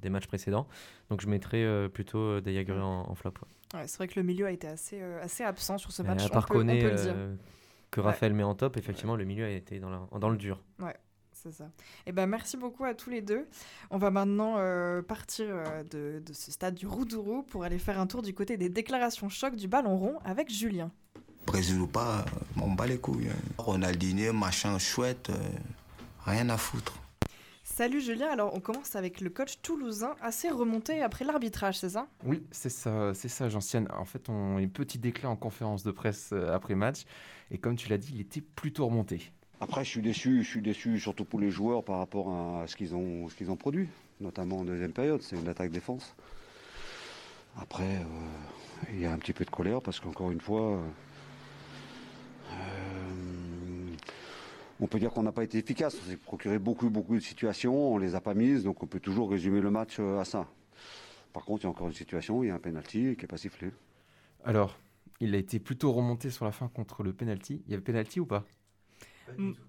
des 0.00 0.10
matchs 0.10 0.26
précédents. 0.26 0.66
Donc 1.10 1.20
je 1.20 1.26
mettrais 1.28 1.62
euh, 1.64 1.88
plutôt 1.88 2.18
euh, 2.18 2.40
Dejagereux 2.40 2.80
en, 2.80 3.08
en 3.10 3.14
flop. 3.14 3.32
ouais. 3.42 3.80
Ouais, 3.80 3.86
C'est 3.86 3.98
vrai 3.98 4.08
que 4.08 4.18
le 4.18 4.24
milieu 4.26 4.46
a 4.46 4.50
été 4.50 4.66
assez, 4.66 5.00
euh, 5.00 5.22
assez 5.22 5.44
absent 5.44 5.78
sur 5.78 5.92
ce 5.92 6.02
Mais 6.02 6.08
match. 6.08 6.24
à 6.26 6.28
part 6.28 6.46
peut, 6.46 6.54
on 6.54 6.58
Koné, 6.58 6.80
peut 6.82 6.90
le 6.90 6.94
dire. 6.96 7.12
euh, 7.14 7.34
que 7.90 8.00
Ouais. 8.00 8.06
Raphaël 8.06 8.34
met 8.34 8.42
en 8.42 8.54
top, 8.54 8.76
effectivement, 8.76 9.16
le 9.16 9.24
milieu 9.24 9.44
a 9.44 9.50
été 9.50 9.78
dans, 9.80 9.90
la- 9.90 10.18
dans 10.18 10.28
le 10.28 10.36
dur. 10.36 10.62
C'est 11.32 11.52
ça. 11.52 11.70
Et 12.06 12.12
ben 12.12 12.26
merci 12.26 12.58
beaucoup 12.58 12.84
à 12.84 12.92
tous 12.92 13.08
les 13.08 13.22
deux. 13.22 13.46
On 13.90 13.96
va 13.96 14.10
maintenant 14.10 14.56
euh, 14.58 15.00
partir 15.00 15.46
euh, 15.48 15.82
de, 15.84 16.22
de 16.22 16.32
ce 16.34 16.50
stade 16.52 16.74
du 16.74 16.86
Roudourou 16.86 17.44
pour 17.44 17.64
aller 17.64 17.78
faire 17.78 17.98
un 17.98 18.06
tour 18.06 18.20
du 18.20 18.34
côté 18.34 18.58
des 18.58 18.68
déclarations 18.68 19.30
choc 19.30 19.56
du 19.56 19.66
ballon 19.66 19.96
rond 19.96 20.18
avec 20.24 20.50
Julien. 20.52 20.90
Brésil 21.46 21.80
ou 21.80 21.86
pas, 21.86 22.26
on 22.60 22.72
bat 22.72 22.86
les 22.86 22.98
couilles. 22.98 23.28
hein. 23.30 23.36
Ronaldinho, 23.56 24.34
machin 24.34 24.78
chouette, 24.78 25.30
euh, 25.30 25.38
rien 26.26 26.50
à 26.50 26.58
foutre. 26.58 26.98
Salut 27.80 28.02
Julien, 28.02 28.28
alors 28.28 28.54
on 28.54 28.60
commence 28.60 28.94
avec 28.94 29.22
le 29.22 29.30
coach 29.30 29.62
toulousain 29.62 30.14
assez 30.20 30.50
remonté 30.50 31.00
après 31.00 31.24
l'arbitrage, 31.24 31.78
c'est 31.78 31.88
ça? 31.88 32.08
Oui, 32.26 32.42
c'est 32.50 32.68
ça, 32.68 33.14
c'est 33.14 33.28
ça, 33.28 33.48
Gentiane. 33.48 33.88
En 33.96 34.04
fait, 34.04 34.28
on 34.28 34.58
a 34.58 34.60
eu 34.60 34.66
un 34.66 34.68
petit 34.68 34.98
déclin 34.98 35.30
en 35.30 35.36
conférence 35.36 35.82
de 35.82 35.90
presse 35.90 36.28
euh, 36.34 36.52
après 36.52 36.74
match. 36.74 37.06
Et 37.50 37.56
comme 37.56 37.76
tu 37.76 37.88
l'as 37.88 37.96
dit, 37.96 38.12
il 38.14 38.20
était 38.20 38.42
plutôt 38.42 38.84
remonté. 38.84 39.32
Après, 39.62 39.82
je 39.82 39.88
suis 39.88 40.02
déçu, 40.02 40.42
je 40.42 40.50
suis 40.50 40.60
déçu 40.60 41.00
surtout 41.00 41.24
pour 41.24 41.40
les 41.40 41.50
joueurs 41.50 41.82
par 41.82 41.96
rapport 41.96 42.30
à 42.30 42.66
ce 42.66 42.76
qu'ils 42.76 42.94
ont, 42.94 43.30
ce 43.30 43.34
qu'ils 43.34 43.50
ont 43.50 43.56
produit, 43.56 43.88
notamment 44.20 44.58
en 44.58 44.64
deuxième 44.66 44.92
période. 44.92 45.22
C'est 45.22 45.36
une 45.36 45.48
attaque-défense. 45.48 46.14
Après, 47.58 47.96
euh, 47.96 48.90
il 48.92 49.00
y 49.00 49.06
a 49.06 49.10
un 49.10 49.16
petit 49.16 49.32
peu 49.32 49.46
de 49.46 49.50
colère 49.50 49.80
parce 49.80 50.00
qu'encore 50.00 50.30
une 50.30 50.42
fois, 50.42 50.72
euh, 50.72 50.82
euh, 52.52 53.00
on 54.80 54.86
peut 54.86 54.98
dire 54.98 55.10
qu'on 55.10 55.22
n'a 55.22 55.32
pas 55.32 55.44
été 55.44 55.58
efficace. 55.58 55.96
On 56.04 56.10
s'est 56.10 56.16
procuré 56.16 56.58
beaucoup, 56.58 56.90
beaucoup 56.90 57.14
de 57.14 57.20
situations, 57.20 57.94
on 57.94 57.98
les 57.98 58.14
a 58.14 58.20
pas 58.20 58.34
mises, 58.34 58.64
donc 58.64 58.82
on 58.82 58.86
peut 58.86 59.00
toujours 59.00 59.30
résumer 59.30 59.60
le 59.60 59.70
match 59.70 59.96
euh, 60.00 60.18
à 60.20 60.24
ça. 60.24 60.46
Par 61.32 61.44
contre, 61.44 61.62
il 61.62 61.64
y 61.64 61.66
a 61.66 61.70
encore 61.70 61.86
une 61.86 61.92
situation, 61.94 62.42
il 62.42 62.48
y 62.48 62.50
a 62.50 62.54
un 62.54 62.58
penalty 62.58 63.14
qui 63.16 63.22
n'est 63.22 63.28
pas 63.28 63.36
sifflé. 63.36 63.70
Alors, 64.44 64.78
il 65.20 65.34
a 65.34 65.38
été 65.38 65.58
plutôt 65.60 65.92
remonté 65.92 66.30
sur 66.30 66.44
la 66.44 66.52
fin 66.52 66.68
contre 66.68 67.02
le 67.02 67.12
penalty. 67.12 67.62
Il 67.66 67.70
y 67.70 67.74
avait 67.74 67.82
penalty 67.84 68.20
ou 68.20 68.26
pas? 68.26 68.44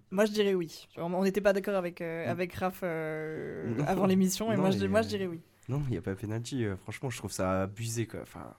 Moi 0.09 0.25
je 0.25 0.31
dirais 0.31 0.55
oui. 0.55 0.87
On 0.97 1.23
n'était 1.23 1.41
pas 1.41 1.53
d'accord 1.53 1.75
avec, 1.75 2.01
euh, 2.01 2.25
Mm. 2.25 2.29
avec 2.29 2.53
Raph 2.55 2.79
euh, 2.83 3.75
avant 3.85 4.07
l'émission 4.07 4.51
et 4.51 4.55
Non, 4.55 4.61
moi, 4.63 4.71
je, 4.71 4.79
mais- 4.79 4.87
moi 4.87 5.01
je 5.03 5.07
dirais 5.09 5.27
oui. 5.27 5.39
Non, 5.69 5.81
il 5.87 5.91
n'y 5.91 5.97
a 5.97 6.01
pas 6.01 6.15
penalty. 6.15 6.65
euh, 6.65 6.75
franchement, 6.77 7.09
je 7.11 7.17
trouve 7.17 7.31
ça 7.31 7.61
abusé. 7.63 8.07
Quoi. 8.07 8.21
Enfin, 8.23 8.55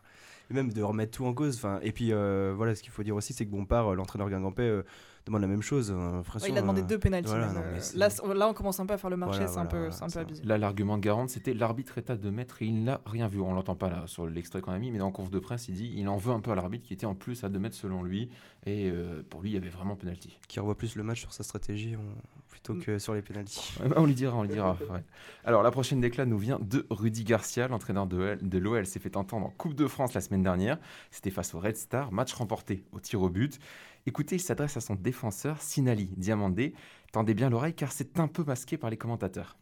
et 0.50 0.54
même 0.54 0.72
de 0.72 0.80
remettre 0.82 1.10
tout 1.18 1.24
en 1.26 1.34
cause. 1.34 1.56
Enfin, 1.56 1.80
et 1.82 1.90
puis, 1.92 2.12
euh, 2.12 2.54
voilà, 2.56 2.74
ce 2.76 2.82
qu'il 2.82 2.92
faut 2.92 3.02
dire 3.02 3.16
aussi, 3.16 3.32
c'est 3.32 3.44
que 3.44 3.50
Bompard, 3.50 3.94
l'entraîneur 3.96 4.30
Guingampais, 4.30 4.62
euh, 4.62 4.82
demande 5.26 5.42
la 5.42 5.46
même 5.48 5.62
chose. 5.62 5.90
euh, 5.94 6.18
Ouais, 6.18 6.24
façon, 6.24 6.46
il 6.48 6.58
a 6.58 6.60
demandé 6.60 6.80
euh, 6.82 6.84
deux 6.84 6.98
pénaltys. 6.98 7.28
voilà, 7.30 7.50
euh, 7.50 7.78
là, 7.94 8.08
là 8.34 8.48
on 8.48 8.54
commence 8.54 8.80
un 8.80 8.86
peu 8.86 8.94
à 8.94 8.98
faire 8.98 9.10
le 9.10 9.16
marché, 9.16 9.38
Voilà, 9.40 9.52
c'est 9.52 9.58
un 9.58 9.64
voilà, 9.64 9.68
peu, 9.70 9.76
voilà, 9.78 9.92
c'est 9.92 10.04
un 10.04 10.08
peu 10.08 10.18
abusé. 10.18 10.42
Là, 10.44 10.58
l'argument 10.58 10.96
de 10.96 11.02
Garande, 11.02 11.28
c'était 11.30 11.54
l'arbitre 11.54 11.98
est 11.98 12.10
à 12.10 12.16
2 12.16 12.30
mètres 12.30 12.62
et 12.62 12.66
il 12.66 12.82
n'a 12.84 13.00
rien 13.06 13.28
vu. 13.28 13.40
On 13.40 13.54
l'entend 13.54 13.76
pas 13.76 13.88
là 13.90 14.02
sur 14.06 14.26
l'extrait 14.26 14.60
qu'on 14.60 14.72
a 14.72 14.78
mis, 14.78 14.90
mais 14.90 14.98
dans 14.98 15.10
conf 15.12 15.30
de 15.30 15.38
presse, 15.38 15.68
il 15.68 15.74
dit 15.74 15.92
il 15.96 16.08
en 16.08 16.16
veut 16.16 16.32
un 16.32 16.40
peu 16.40 16.50
à 16.50 16.54
l'arbitre 16.54 16.84
qui 16.86 16.92
était 16.94 17.06
en 17.06 17.14
plus 17.14 17.44
à 17.44 17.48
2 17.48 17.58
mètres 17.58 17.76
selon 17.76 18.02
lui. 18.02 18.30
Et 18.66 18.90
euh, 18.90 19.22
pour 19.28 19.42
lui, 19.42 19.50
il 19.50 19.54
y 19.54 19.56
avait 19.56 19.68
vraiment 19.70 19.96
penalty. 19.96 20.38
Qui 20.48 20.60
revoit 20.60 20.76
plus 20.76 20.94
le 20.96 21.02
match 21.02 21.20
sur 21.20 21.32
sa 21.32 21.42
stratégie 21.42 21.96
on- 21.96 22.20
plutôt 22.48 22.74
Mm. 22.74 22.80
que 22.82 22.98
sur 22.98 23.14
les 23.14 23.22
bah, 23.22 23.32
on 23.96 24.04
lui 24.04 24.14
dira, 24.14 24.36
on 24.36 24.42
lui 24.42 24.50
dira. 24.50 24.76
ouais. 24.90 25.02
Alors, 25.44 25.62
la 25.62 25.70
prochaine 25.70 26.00
déclat 26.00 26.26
nous 26.26 26.36
vient 26.38 26.58
de 26.60 26.86
Rudy 26.90 27.24
Garcia, 27.24 27.66
l'entraîneur 27.66 28.06
de, 28.06 28.20
L- 28.22 28.38
de 28.48 28.58
l'OL, 28.58 28.84
s'est 28.86 28.98
fait 29.00 29.16
entendre 29.16 29.46
en 29.46 29.50
Coupe 29.50 29.74
de 29.74 29.86
France 29.86 30.12
la 30.12 30.20
semaine 30.20 30.42
dernière. 30.42 30.78
C'était 31.10 31.30
face 31.30 31.54
au 31.54 31.60
Red 31.60 31.76
Star, 31.76 32.12
match 32.12 32.32
remporté 32.34 32.84
au 32.92 33.00
tir 33.00 33.22
au 33.22 33.30
but. 33.30 33.58
Écoutez, 34.04 34.36
il 34.36 34.40
s'adresse 34.40 34.76
à 34.76 34.80
son 34.80 34.96
défenseur, 34.96 35.62
Sinali 35.62 36.10
Diamandé. 36.16 36.74
Tendez 37.12 37.34
bien 37.34 37.48
l'oreille 37.50 37.74
car 37.74 37.92
c'est 37.92 38.18
un 38.18 38.26
peu 38.26 38.42
masqué 38.42 38.76
par 38.76 38.90
les 38.90 38.96
commentateurs. 38.96 39.56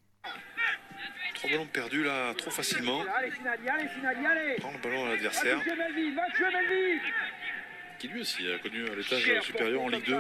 Trois 1.34 1.50
ballons 1.50 1.66
perdus 1.66 2.04
là, 2.04 2.32
trop 2.34 2.50
facilement. 2.50 3.02
Prend 4.58 4.72
le 4.72 4.82
ballon 4.82 5.06
à 5.06 5.08
l'adversaire. 5.10 5.60
Qui 7.98 8.08
lui 8.08 8.22
aussi 8.22 8.50
a 8.50 8.58
connu 8.58 8.88
un 8.88 8.98
étage 8.98 9.42
supérieur 9.42 9.82
en 9.82 9.88
Ligue 9.88 10.06
2 10.06 10.14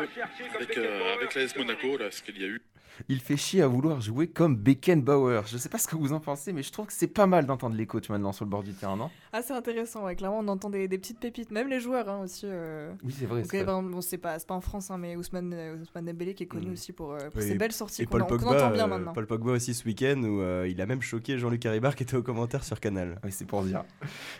avec, 0.54 0.76
euh, 0.76 1.14
avec 1.14 1.34
l'AS 1.34 1.56
Monaco, 1.56 1.96
là, 1.96 2.10
ce 2.10 2.22
qu'il 2.22 2.38
y 2.38 2.44
a 2.44 2.48
eu. 2.48 2.60
Il 3.08 3.20
fait 3.20 3.36
chier 3.36 3.62
à 3.62 3.66
vouloir 3.66 4.00
jouer 4.00 4.26
comme 4.28 4.56
Beckenbauer. 4.56 5.42
Je 5.46 5.56
sais 5.56 5.68
pas 5.68 5.78
ce 5.78 5.88
que 5.88 5.96
vous 5.96 6.12
en 6.12 6.20
pensez, 6.20 6.52
mais 6.52 6.62
je 6.62 6.70
trouve 6.72 6.86
que 6.86 6.92
c'est 6.92 7.06
pas 7.06 7.26
mal 7.26 7.46
d'entendre 7.46 7.76
les 7.76 7.86
coachs 7.86 8.08
maintenant 8.08 8.32
sur 8.32 8.44
le 8.44 8.50
bord 8.50 8.62
du 8.62 8.72
terrain, 8.72 8.96
non? 8.96 9.10
Ah, 9.32 9.42
c'est 9.42 9.52
intéressant, 9.54 10.04
ouais. 10.04 10.16
clairement 10.16 10.40
on 10.40 10.48
entend 10.48 10.70
des, 10.70 10.88
des 10.88 10.98
petites 10.98 11.18
pépites, 11.20 11.50
même 11.50 11.68
les 11.68 11.80
joueurs 11.80 12.08
hein, 12.08 12.20
aussi. 12.24 12.46
euh. 12.46 12.92
Oui, 13.04 13.14
c'est 13.16 13.26
vrai. 13.26 13.40
Ok, 13.40 13.46
c'est 13.50 13.56
vrai. 13.58 13.66
par 13.66 13.76
exemple, 13.78 13.94
bon, 13.94 14.00
c'est 14.00 14.18
pas, 14.18 14.38
c'est 14.38 14.46
pas 14.48 14.54
en 14.54 14.60
France, 14.60 14.90
hein, 14.90 14.98
mais 14.98 15.16
Ousmane, 15.16 15.52
euh, 15.54 15.76
Ousmane 15.80 16.04
Dembélé 16.06 16.34
qui 16.34 16.42
est 16.42 16.46
connu 16.46 16.68
Mm. 16.68 16.72
aussi 16.72 16.92
pour, 16.92 17.12
euh, 17.12 17.18
pour 17.30 17.40
Oui, 17.40 17.48
ses 17.48 17.54
belles 17.54 17.72
sorties 17.72 18.02
Et 18.02 18.06
qu'on 18.06 18.18
Pogba, 18.18 18.50
entend 18.50 18.70
bien 18.70 18.84
euh, 18.84 18.86
maintenant. 18.88 19.12
Paul 19.12 19.26
Pogba 19.26 19.52
aussi 19.52 19.72
ce 19.74 19.84
week-end 19.84 20.20
où 20.22 20.40
euh, 20.40 20.66
il 20.68 20.80
a 20.80 20.86
même 20.86 21.00
choqué 21.02 21.38
Jean-Luc 21.38 21.64
Haribard 21.66 21.94
qui 21.94 22.02
était 22.02 22.16
au 22.16 22.22
commentaire 22.22 22.64
sur 22.64 22.80
Canal. 22.80 23.18
Oui, 23.24 23.32
c'est 23.32 23.46
pour 23.46 23.62
dire. 23.62 23.84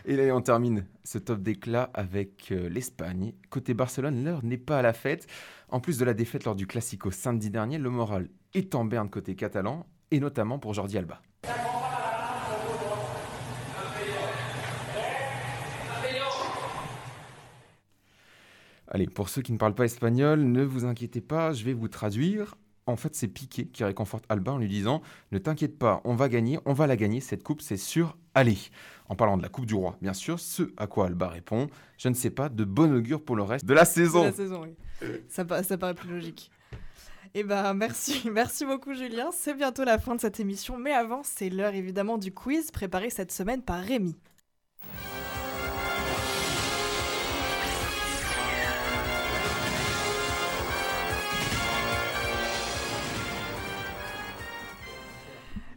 Et 0.05 0.17
là, 0.17 0.35
on 0.35 0.41
termine 0.43 0.85
ce 1.05 1.19
top 1.19 1.41
d'éclat 1.41 1.91
avec 1.95 2.49
euh, 2.53 2.69
l'Espagne. 2.69 3.33
Côté 3.49 3.75
Barcelone, 3.75 4.25
l'heure 4.25 4.45
n'est 4.45 4.59
pas 4.59 4.79
à 4.79 4.83
la 4.83 4.93
fête. 4.93 5.27
En 5.71 5.79
plus 5.81 5.99
de 5.99 6.05
la 6.05 6.15
défaite 6.15 6.45
lors 6.45 6.57
du 6.57 6.67
Classico 6.67 7.11
samedi 7.13 7.49
dernier, 7.49 7.79
le 7.79 7.91
moral 7.91 8.29
est 8.55 8.75
en 8.75 8.85
berne 8.85 9.09
côté 9.11 9.35
catalan, 9.37 9.87
et 10.11 10.21
notamment 10.21 10.59
pour 10.59 10.75
Jordi 10.75 10.99
Alba. 10.99 11.21
Allez, 18.89 19.07
pour 19.07 19.29
ceux 19.29 19.43
qui 19.43 19.53
ne 19.53 19.59
parlent 19.59 19.75
pas 19.75 19.85
espagnol, 19.85 20.41
ne 20.43 20.65
vous 20.65 20.85
inquiétez 20.85 21.21
pas, 21.21 21.53
je 21.53 21.65
vais 21.65 21.73
vous 21.73 21.89
traduire. 21.89 22.57
En 22.87 22.97
fait, 22.97 23.15
c'est 23.15 23.29
Piqué 23.29 23.67
qui 23.67 23.85
réconforte 23.85 24.25
Alba 24.29 24.53
en 24.53 24.59
lui 24.59 24.67
disant 24.69 25.01
Ne 25.31 25.39
t'inquiète 25.39 25.79
pas, 25.79 26.01
on 26.05 26.17
va 26.17 26.29
gagner, 26.29 26.59
on 26.65 26.73
va 26.73 26.89
la 26.89 26.97
gagner, 26.97 27.21
cette 27.21 27.45
coupe, 27.45 27.61
c'est 27.63 27.77
sûr, 27.77 28.17
allez. 28.35 28.59
En 29.09 29.15
parlant 29.15 29.37
de 29.37 29.43
la 29.43 29.49
Coupe 29.49 29.67
du 29.67 29.75
Roi, 29.75 29.97
bien 30.03 30.13
sûr, 30.13 30.41
ce 30.41 30.73
à 30.77 30.87
quoi 30.89 31.07
Alba 31.07 31.29
répond 31.29 31.69
Je 31.99 32.09
ne 32.09 32.15
sais 32.15 32.31
pas, 32.31 32.49
de 32.49 32.65
bon 32.65 32.93
augure 32.93 33.23
pour 33.25 33.37
le 33.37 33.43
reste 33.45 33.65
de 33.65 33.75
la 33.75 33.85
saison. 33.85 34.23
De 34.23 34.27
la 34.27 34.33
saison, 34.33 34.63
oui. 34.65 35.07
ça, 35.29 35.45
pa- 35.45 35.63
ça 35.63 35.79
paraît 35.79 35.95
plus 35.95 36.11
logique. 36.11 36.51
Eh 37.35 37.45
ben 37.45 37.75
merci, 37.75 38.29
merci 38.33 38.65
beaucoup 38.65 38.93
Julien. 38.93 39.31
C'est 39.33 39.55
bientôt 39.55 39.85
la 39.85 39.99
fin 39.99 40.17
de 40.17 40.21
cette 40.21 40.41
émission, 40.41 40.77
mais 40.79 40.93
avant, 40.93 41.23
c'est 41.23 41.49
l'heure 41.49 41.75
évidemment 41.75 42.19
du 42.19 42.33
quiz 42.33 42.73
préparé 42.73 43.09
cette 43.09 43.31
semaine 43.31 43.63
par 43.63 43.81
Rémi. 43.81 44.17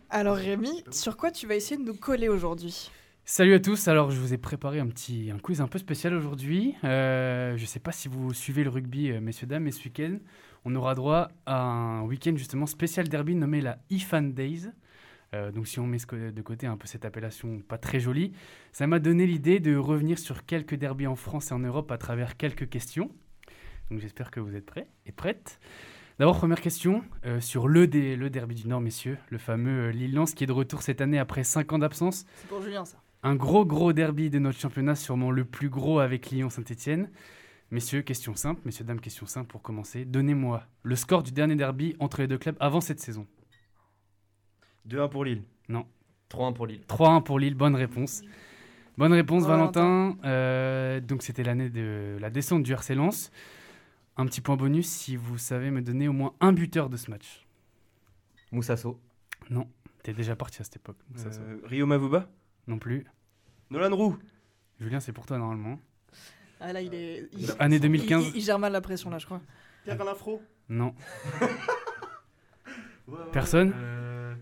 Alors 0.10 0.38
Rémi, 0.38 0.84
sur 0.92 1.18
quoi 1.18 1.30
tu 1.30 1.46
vas 1.46 1.56
essayer 1.56 1.78
de 1.78 1.84
nous 1.84 1.96
coller 1.96 2.30
aujourd'hui? 2.30 2.90
Salut 3.26 3.54
à 3.54 3.60
tous, 3.60 3.88
alors 3.88 4.12
je 4.12 4.20
vous 4.20 4.34
ai 4.34 4.38
préparé 4.38 4.80
un 4.80 4.88
petit 4.88 5.32
quiz 5.42 5.62
un 5.62 5.68
peu 5.68 5.80
spécial 5.80 6.14
aujourd'hui. 6.14 6.76
Euh, 6.84 7.56
je 7.56 7.62
ne 7.62 7.68
sais 7.68 7.80
pas 7.80 7.92
si 7.92 8.10
vous 8.10 8.34
suivez 8.34 8.64
le 8.64 8.70
rugby, 8.70 9.12
euh, 9.12 9.22
messieurs, 9.22 9.48
dames, 9.48 9.64
mais 9.64 9.72
ce 9.72 9.84
week-end, 9.86 10.18
on 10.66 10.76
aura 10.76 10.96
droit 10.96 11.30
à 11.46 11.62
un 11.62 12.02
week-end 12.04 12.34
justement 12.36 12.66
spécial 12.66 13.08
derby 13.10 13.36
nommé 13.36 13.62
la 13.62 13.80
IFAN 13.90 14.22
Days. 14.24 14.70
Euh, 15.34 15.52
donc 15.52 15.68
si 15.68 15.80
on 15.80 15.88
met 15.88 15.98
de 15.98 16.42
côté 16.42 16.68
un 16.68 16.78
peu 16.78 16.86
cette 16.88 17.06
appellation 17.06 17.60
pas 17.68 17.78
très 17.78 18.00
jolie, 18.00 18.34
ça 18.72 18.86
m'a 18.88 19.00
donné 19.00 19.26
l'idée 19.26 19.60
de 19.60 19.76
revenir 19.76 20.20
sur 20.20 20.46
quelques 20.46 20.76
derbys 20.76 21.08
en 21.08 21.16
France 21.16 21.52
et 21.52 21.54
en 21.54 21.60
Europe 21.60 21.92
à 21.92 21.98
travers 21.98 22.38
quelques 22.38 22.70
questions. 22.70 23.10
Donc 23.90 24.00
j'espère 24.00 24.32
que 24.32 24.40
vous 24.40 24.56
êtes 24.56 24.66
prêts 24.66 24.88
et 25.06 25.12
prêtes. 25.12 25.60
D'abord, 26.20 26.38
première 26.38 26.62
question 26.62 27.04
euh, 27.26 27.40
sur 27.40 27.68
le, 27.68 27.88
dé- 27.88 28.16
le 28.16 28.30
derby 28.30 28.54
du 28.54 28.68
Nord, 28.68 28.82
messieurs, 28.82 29.18
le 29.30 29.40
fameux 29.40 29.88
euh, 29.88 29.92
Lille-Lens 29.92 30.36
qui 30.36 30.44
est 30.44 30.48
de 30.48 30.52
retour 30.52 30.84
cette 30.84 31.02
année 31.02 31.18
après 31.18 31.44
5 31.44 31.74
ans 31.74 31.80
d'absence. 31.80 32.26
C'est 32.36 32.48
pour 32.48 32.62
Julien 32.62 32.86
ça. 32.86 32.98
Un 33.24 33.36
gros 33.36 33.66
gros 33.66 33.94
derby 33.94 34.30
de 34.30 34.38
notre 34.38 34.60
championnat, 34.60 34.94
sûrement 34.96 35.32
le 35.32 35.46
plus 35.46 35.70
gros 35.70 35.98
avec 36.00 36.30
Lyon-Saint-Etienne. 36.30 37.10
Messieurs, 37.74 38.04
question 38.04 38.36
simple, 38.36 38.62
messieurs, 38.66 38.86
dames, 38.86 39.02
question 39.02 39.26
simple 39.26 39.48
pour 39.48 39.64
commencer. 39.64 40.06
Donnez-moi 40.06 40.62
le 40.84 40.96
score 40.96 41.24
du 41.24 41.32
dernier 41.32 41.56
derby 41.56 41.96
entre 41.98 42.22
les 42.22 42.28
deux 42.28 42.38
clubs 42.38 42.56
avant 42.60 42.82
cette 42.82 43.00
saison. 43.00 43.26
2-1 44.88 45.10
pour 45.10 45.26
Lille. 45.26 45.42
Non. 45.70 45.88
3-1 46.30 46.54
pour 46.54 46.68
Lille. 46.68 46.82
3-1 46.88 47.24
pour 47.24 47.40
Lille, 47.40 47.56
bonne 47.56 47.74
réponse. 47.74 48.22
Bonne 48.96 49.12
réponse, 49.14 49.48
Valentin. 49.48 50.16
Euh, 50.24 51.00
donc 51.00 51.24
c'était 51.24 51.42
l'année 51.42 51.72
de 51.72 52.16
la 52.22 52.30
descente 52.30 52.62
du 52.62 52.74
RC 52.74 52.94
Lens. 52.94 53.32
Un 54.18 54.28
petit 54.28 54.42
point 54.42 54.56
bonus 54.56 54.88
si 54.88 55.16
vous 55.16 55.40
savez 55.40 55.72
me 55.72 55.82
donner 55.82 56.08
au 56.08 56.14
moins 56.14 56.36
un 56.42 56.54
buteur 56.54 56.92
de 56.92 56.98
ce 56.98 57.10
match. 57.10 57.48
Moussasso. 58.52 59.00
Non, 59.50 59.68
t'es 60.04 60.14
déjà 60.14 60.36
parti 60.36 60.62
à 60.62 60.64
cette 60.64 60.76
époque. 60.76 60.98
Euh, 61.26 61.58
Rio 61.64 61.88
Mavuba 61.88 62.30
Non 62.68 62.78
plus. 62.78 63.04
Nolan 63.72 63.96
Roux 63.96 64.16
Julien, 64.80 65.00
c'est 65.00 65.12
pour 65.12 65.26
toi 65.26 65.40
normalement. 65.40 65.80
Ah 66.66 66.72
là, 66.74 66.82
il 66.82 66.94
est. 66.94 67.28
il- 67.34 67.52
Année 67.60 67.76
il- 67.76 67.82
2015. 67.82 68.28
Il, 68.30 68.38
il 68.38 68.42
gère 68.42 68.58
mal 68.60 68.72
la 68.72 68.82
pression 68.82 69.10
là, 69.10 69.18
je 69.20 69.26
crois. 69.26 69.42
Pierre 69.84 70.02
Alain 70.02 70.16
Fro 70.16 70.42
Non. 70.70 70.94
Personne 73.32 73.74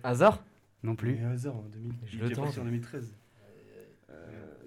Hasard 0.03 0.43
Non 0.83 0.95
plus. 0.95 1.15
Mais 1.15 1.25
hasard 1.25 1.55
en 1.57 1.63
2000. 1.63 1.93
Je 2.05 2.13
il 2.15 2.19
le 2.21 2.31
est 2.31 2.35
parti 2.35 2.55
tente. 2.55 2.61
en 2.61 2.65
2013. 2.65 3.15
Euh, 4.09 4.13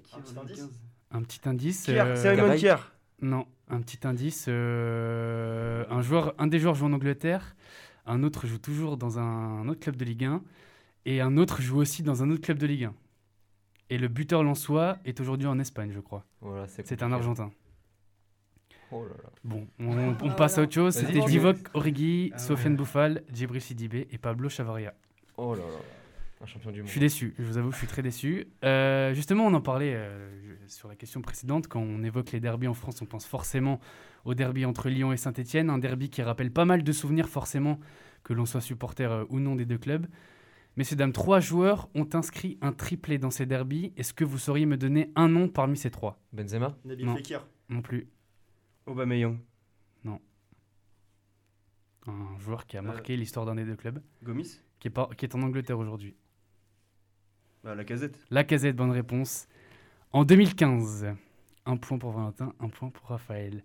qui 0.03 0.15
un 0.15 0.19
en 0.19 0.23
petit 0.23 0.35
2015? 0.35 0.63
indice 0.65 0.81
Un 1.13 1.23
petit 1.23 1.41
indice. 1.49 1.87
Euh, 1.89 2.17
Simon. 2.17 2.57
Kier. 2.57 2.77
Non, 3.23 3.47
un 3.69 3.81
petit 3.81 4.07
indice. 4.07 4.47
euh, 4.49 5.85
un, 5.89 6.03
joueur, 6.03 6.35
un 6.39 6.47
des 6.49 6.59
joueurs 6.59 6.75
joue 6.75 6.87
en 6.87 6.93
Angleterre, 6.93 7.55
un 8.07 8.23
autre 8.25 8.47
joue 8.47 8.59
toujours 8.59 8.97
dans 8.97 9.19
un, 9.19 9.23
un 9.63 9.69
autre 9.69 9.81
club 9.81 9.97
de 9.97 10.05
Ligue 10.05 10.25
1, 10.25 10.43
et 11.07 11.21
un 11.21 11.37
autre 11.37 11.63
joue 11.63 11.79
aussi 11.79 12.03
dans 12.03 12.23
un 12.23 12.31
autre 12.31 12.43
club 12.43 12.59
de 12.59 12.67
Ligue 12.67 12.85
1. 12.85 12.95
Et 13.95 13.99
le 13.99 14.09
buteur 14.09 14.43
lensois 14.43 14.99
est 15.05 15.21
aujourd'hui 15.21 15.47
en 15.47 15.57
Espagne, 15.61 15.93
je 15.95 16.01
crois. 16.01 16.25
Voilà, 16.41 16.67
C'est 16.67 17.01
un. 17.05 17.13
Argentin. 17.13 17.53
Oh 18.91 19.05
là 19.05 19.15
là. 19.23 19.31
Bon, 19.45 19.69
on, 19.79 20.17
on 20.23 20.31
passe 20.35 20.59
à 20.59 20.63
autre 20.63 20.75
chose. 20.75 20.95
C'était. 20.95 21.21
Divock 21.21 21.59
Origi, 21.75 22.33
Ah 22.35 22.39
Sofiane 22.39 22.73
ouais. 22.73 22.79
Bouffal, 22.79 23.23
Djibril 23.33 23.61
Sidibé 23.61 24.09
et 24.11 24.19
Pablo 24.19 24.49
Chavaria. 24.49 24.95
Oh 25.37 25.55
là 25.55 25.61
là. 25.61 25.79
Un 26.43 26.47
champion 26.47 26.71
du 26.73 26.79
Je 26.79 26.83
monde. 26.83 26.91
suis 26.91 26.99
déçu, 26.99 27.35
je 27.39 27.45
vous 27.45 27.57
avoue, 27.57 27.71
je 27.71 27.77
suis 27.77 27.87
très 27.87 28.03
déçu. 28.03 28.49
Euh, 28.65 29.15
justement, 29.15 29.47
on 29.47 29.55
en 29.55 29.61
parlait 29.61 29.95
euh, 29.95 30.29
sur 30.67 30.89
la 30.89 30.97
question 30.97 31.23
précédente. 31.23 31.69
Quand 31.69 31.81
on 31.81 32.03
évoque 32.03 32.33
les 32.33 32.41
derbys 32.41 32.67
en 32.67 32.75
France, 32.75 33.01
on 33.01 33.07
pense 33.07 33.27
forcément 33.27 33.79
au 34.25 34.35
derby 34.35 34.65
entre 34.65 34.89
Lyon 34.89 35.13
et 35.13 35.17
Saint-Etienne. 35.17 35.71
Un 35.71 35.79
derby 35.79 36.11
qui 36.11 36.21
rappelle 36.21 36.51
pas 36.51 36.65
mal 36.65 36.83
de 36.83 36.93
souvenirs, 36.93 37.29
forcément, 37.29 37.79
que 38.25 38.33
l'on 38.33 38.45
soit 38.45 38.61
supporter 38.61 39.09
euh, 39.13 39.25
ou 39.29 39.39
non 39.39 39.55
des 39.55 39.67
deux 39.67 39.79
clubs. 39.79 40.07
Messieurs, 40.77 40.97
dames, 40.97 41.13
trois 41.13 41.39
joueurs 41.41 41.89
ont 41.95 42.09
inscrit 42.15 42.59
un 42.61 42.73
triplé 42.73 43.19
dans 43.19 43.31
ces 43.31 43.47
derbys. 43.47 43.93
Est-ce 43.97 44.13
que 44.13 44.25
vous 44.25 44.39
sauriez 44.39 44.67
me 44.67 44.77
donner 44.77 45.11
un 45.15 45.29
nom 45.29 45.49
parmi 45.49 45.77
ces 45.77 45.91
trois? 45.91 46.19
Benzema? 46.33 46.77
Nabil 46.85 47.07
Non. 47.07 47.17
Fekir. 47.17 47.47
Non 47.69 47.81
plus. 47.81 48.09
Aubameyang. 48.87 49.39
Un 52.07 52.39
joueur 52.39 52.67
qui 52.67 52.77
a 52.77 52.81
Euh. 52.81 52.83
marqué 52.83 53.17
l'histoire 53.17 53.47
d'un 53.47 53.55
des 53.55 53.65
deux 53.65 53.77
clubs, 53.77 53.99
Gomis? 54.23 54.61
Qui 54.79 54.89
est, 54.89 54.91
pas- 54.91 55.09
qui 55.17 55.25
est 55.25 55.35
en 55.35 55.41
Angleterre 55.43 55.79
aujourd'hui. 55.79 56.15
bah, 57.63 57.75
La 57.75 57.83
casette. 57.85 58.23
La 58.31 58.45
casette, 58.45 58.77
bonne 58.77 58.91
réponse. 58.91 59.49
En 60.13 60.25
2015, 60.27 61.07
un 61.65 61.77
point 61.79 61.97
pour 61.97 62.11
Valentin, 62.13 62.53
un 62.61 62.69
point 62.69 62.91
pour 62.91 63.07
Raphaël. 63.09 63.65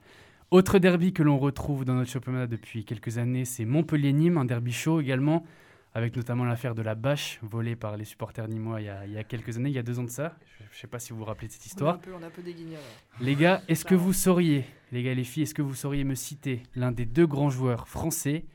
Autre 0.52 0.80
derby 0.80 1.12
que 1.12 1.22
l'on 1.22 1.38
retrouve 1.38 1.84
dans 1.84 1.96
notre 1.96 2.10
championnat 2.10 2.48
depuis 2.48 2.86
quelques 2.86 3.18
années, 3.18 3.44
c'est 3.44 3.66
Montpellier-Nîmes, 3.66 4.38
un 4.38 4.46
derby 4.46 4.72
chaud 4.72 5.02
également, 5.02 5.46
avec 5.94 6.16
notamment 6.16 6.46
l'affaire 6.46 6.76
de 6.76 6.82
la 6.82 6.96
bâche 6.96 7.40
volée 7.42 7.76
par 7.76 7.98
les 7.98 8.06
supporters 8.06 8.48
nîmois 8.48 8.80
il 8.82 8.86
y, 8.86 8.90
a, 8.90 9.06
il 9.08 9.12
y 9.14 9.18
a 9.18 9.24
quelques 9.24 9.58
années, 9.58 9.70
il 9.70 9.76
y 9.76 9.80
a 9.80 9.84
deux 9.84 10.00
ans 10.00 10.04
de 10.04 10.10
ça. 10.10 10.36
Je 10.70 10.76
ne 10.76 10.80
sais 10.82 10.88
pas 10.88 11.00
si 11.00 11.12
vous 11.14 11.20
vous 11.20 11.26
rappelez 11.26 11.48
de 11.48 11.54
cette 11.54 11.62
On 11.62 11.66
a 11.66 11.68
histoire. 11.68 11.96
un 11.96 11.98
peu, 11.98 12.14
on 12.14 12.22
a 12.24 12.28
un 12.28 12.30
peu. 12.30 12.44
Les 13.22 13.36
gars, 13.36 13.62
est-ce 13.68 13.86
que 13.86 13.96
vous 13.96 14.14
sauriez, 14.14 14.66
les 14.92 15.02
gars 15.04 15.12
et 15.12 15.16
les 15.16 15.24
filles, 15.24 15.44
est-ce 15.44 15.56
que 15.56 15.62
vous 15.64 15.74
sauriez 15.76 16.04
me 16.04 16.16
citer 16.16 16.62
l'un 16.76 16.92
des 16.92 17.06
deux 17.06 17.26
grands 17.28 17.50
joueurs 17.50 17.88
français 17.88 18.46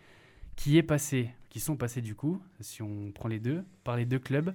qui 0.56 0.78
est 0.78 0.82
passé, 0.84 1.30
qui 1.50 1.58
sont 1.60 1.76
passés 1.76 2.00
du 2.02 2.14
coup, 2.14 2.40
si 2.60 2.82
on 2.82 3.10
prend 3.12 3.28
les 3.28 3.40
deux, 3.40 3.64
par 3.82 3.96
les 3.96 4.04
deux 4.06 4.20
clubs 4.20 4.54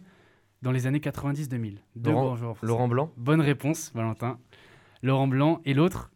dans 0.62 0.72
les 0.72 0.88
années 0.88 1.00
90-2000 1.00 1.78
Deux 1.96 2.12
Laurent- 2.12 2.26
grands 2.28 2.36
joueurs 2.38 2.56
français. 2.58 2.68
Laurent 2.68 2.88
Blanc 2.88 3.12
Bonne 3.18 3.42
réponse, 3.42 3.92
Valentin. 3.94 4.40
Laurent 5.04 5.28
Blanc 5.28 5.62
et 5.66 5.74
l'autre? 5.74 6.12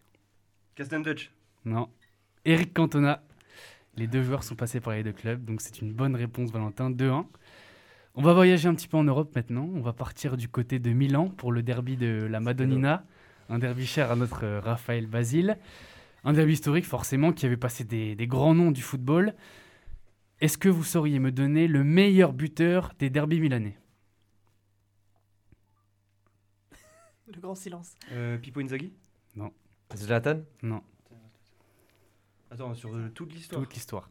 Castan 0.75 1.01
Dutch. 1.01 1.31
Non. 1.65 1.89
Eric 2.45 2.73
Cantona. 2.73 3.21
Les 3.95 4.07
deux 4.07 4.23
joueurs 4.23 4.43
sont 4.43 4.55
passés 4.55 4.79
par 4.79 4.93
les 4.93 5.03
deux 5.03 5.11
clubs, 5.11 5.43
donc 5.45 5.61
c'est 5.61 5.79
une 5.81 5.93
bonne 5.93 6.15
réponse, 6.15 6.51
Valentin. 6.51 6.89
2-1. 6.89 7.25
On 8.15 8.21
va 8.21 8.33
voyager 8.33 8.67
un 8.67 8.75
petit 8.75 8.87
peu 8.87 8.97
en 8.97 9.03
Europe 9.03 9.35
maintenant. 9.35 9.69
On 9.73 9.81
va 9.81 9.93
partir 9.93 10.37
du 10.37 10.47
côté 10.47 10.79
de 10.79 10.91
Milan 10.91 11.29
pour 11.29 11.51
le 11.51 11.61
derby 11.61 11.97
de 11.97 12.27
la 12.29 12.39
Madonnina, 12.39 13.05
un 13.49 13.59
derby 13.59 13.85
cher 13.85 14.11
à 14.11 14.15
notre 14.15 14.45
euh, 14.45 14.59
Raphaël 14.59 15.07
Basile. 15.07 15.57
Un 16.23 16.33
derby 16.33 16.53
historique, 16.53 16.85
forcément, 16.85 17.33
qui 17.33 17.45
avait 17.45 17.57
passé 17.57 17.83
des, 17.83 18.15
des 18.15 18.27
grands 18.27 18.55
noms 18.55 18.71
du 18.71 18.81
football. 18.81 19.33
Est-ce 20.41 20.57
que 20.57 20.69
vous 20.69 20.83
sauriez 20.83 21.19
me 21.19 21.31
donner 21.31 21.67
le 21.67 21.83
meilleur 21.83 22.33
buteur 22.33 22.93
des 22.97 23.09
derbys 23.09 23.39
milanais? 23.39 23.77
Le 27.27 27.39
grand 27.39 27.55
silence. 27.55 27.95
Euh, 28.11 28.37
Pipo 28.37 28.59
Inzaghi? 28.59 28.93
Zlatan? 29.95 30.41
Non, 30.61 30.81
Attends, 32.53 32.73
sur 32.75 32.93
euh, 32.95 33.09
toute 33.13 33.33
l'histoire. 33.33 33.61
toute 33.61 33.73
l'histoire. 33.73 34.09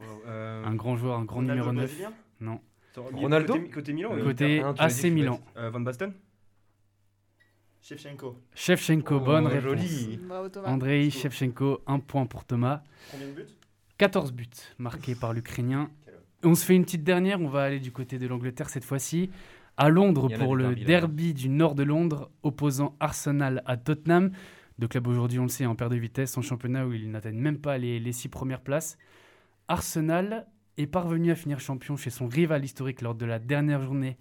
Wow, 0.00 0.06
euh, 0.26 0.64
Un 0.64 0.74
grand 0.74 0.96
joueur, 0.96 1.18
un 1.18 1.24
grand 1.24 1.36
Ronaldo, 1.36 1.54
numéro 1.64 1.70
le 1.72 1.80
9. 1.80 1.86
Brésilien 1.86 2.12
Non. 2.40 2.60
Ronaldo 3.14 3.54
côté, 3.54 3.70
côté 3.70 3.92
Milan 3.92 4.10
Euh, 4.12 4.18
euh, 4.20 4.24
Côté 4.24 4.62
Ah, 4.64 4.72
dit 4.72 4.80
AC 4.80 5.10
Milan. 5.10 5.40
euh, 5.56 5.70
Van 5.70 5.80
Basten 5.80 6.12
Shevchenko. 7.80 8.36
Shevchenko, 8.54 9.14
Oh, 9.16 9.20
bonne 9.20 9.46
réponse. 9.46 9.62
joli. 9.62 10.18
Bravo 10.18 10.48
Thomas. 10.48 10.68
Andrei 10.68 11.10
Shevchenko, 11.10 11.80
un 11.86 12.00
point 12.00 12.26
pour 12.26 12.44
Thomas. 12.44 12.82
Combien 13.10 13.28
de 13.28 13.32
buts 13.32 13.46
14 13.96 14.32
buts 14.32 14.46
marqués 14.78 15.14
par 15.14 15.32
l'Ukrainien. 15.32 15.90
On 16.44 16.54
se 16.54 16.64
fait 16.64 16.76
une 16.76 16.84
petite 16.84 17.02
dernière, 17.04 17.40
on 17.40 17.48
va 17.48 17.62
aller 17.64 17.80
du 17.80 17.90
côté 17.92 18.18
de 18.18 18.26
l'Angleterre 18.26 18.68
cette 18.68 18.84
fois-ci. 18.84 19.30
À 19.76 19.88
Londres 19.88 20.28
pour 20.38 20.54
le 20.56 20.74
derby 20.74 21.34
du 21.34 21.48
nord 21.48 21.74
de 21.74 21.82
Londres 21.84 22.30
opposant 22.42 22.94
Arsenal 23.00 23.62
à 23.64 23.76
Tottenham. 23.76 24.32
Deux 24.78 24.88
clubs 24.88 25.06
aujourd'hui, 25.06 25.38
on 25.38 25.44
le 25.44 25.48
sait, 25.48 25.66
en 25.66 25.74
perte 25.74 25.92
de 25.92 25.96
vitesse 25.96 26.36
en 26.38 26.42
championnat 26.42 26.86
où 26.86 26.92
ils 26.92 27.10
n'atteignent 27.10 27.40
même 27.40 27.58
pas 27.58 27.78
les, 27.78 27.98
les 27.98 28.12
six 28.12 28.28
premières 28.28 28.60
places. 28.60 28.96
Arsenal 29.66 30.46
est 30.76 30.86
parvenu 30.86 31.30
à 31.30 31.34
finir 31.34 31.58
champion 31.60 31.96
chez 31.96 32.10
son 32.10 32.28
rival 32.28 32.64
historique 32.64 33.02
lors 33.02 33.14
de 33.14 33.26
la 33.26 33.38
dernière 33.38 33.82
journée, 33.82 34.16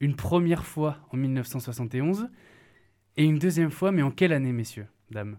une 0.00 0.14
première 0.14 0.64
fois 0.64 0.98
en 1.10 1.16
1971 1.16 2.28
et 3.16 3.24
une 3.24 3.38
deuxième 3.38 3.70
fois, 3.70 3.92
mais 3.92 4.02
en 4.02 4.10
quelle 4.10 4.32
année, 4.32 4.52
messieurs, 4.52 4.86
dames? 5.10 5.38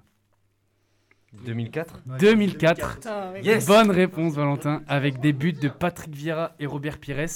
2004 1.44 2.04
2004. 2.20 2.96
Putain, 2.96 3.32
mec. 3.32 3.46
Yes 3.46 3.66
Bonne 3.68 3.92
réponse, 3.92 4.36
Valentin, 4.36 4.84
avec 4.88 5.20
des 5.20 5.34
buts 5.34 5.54
de 5.54 5.68
Patrick 5.68 6.16
Vieira 6.16 6.56
et 6.60 6.66
Robert 6.66 6.98
Pires. 6.98 7.28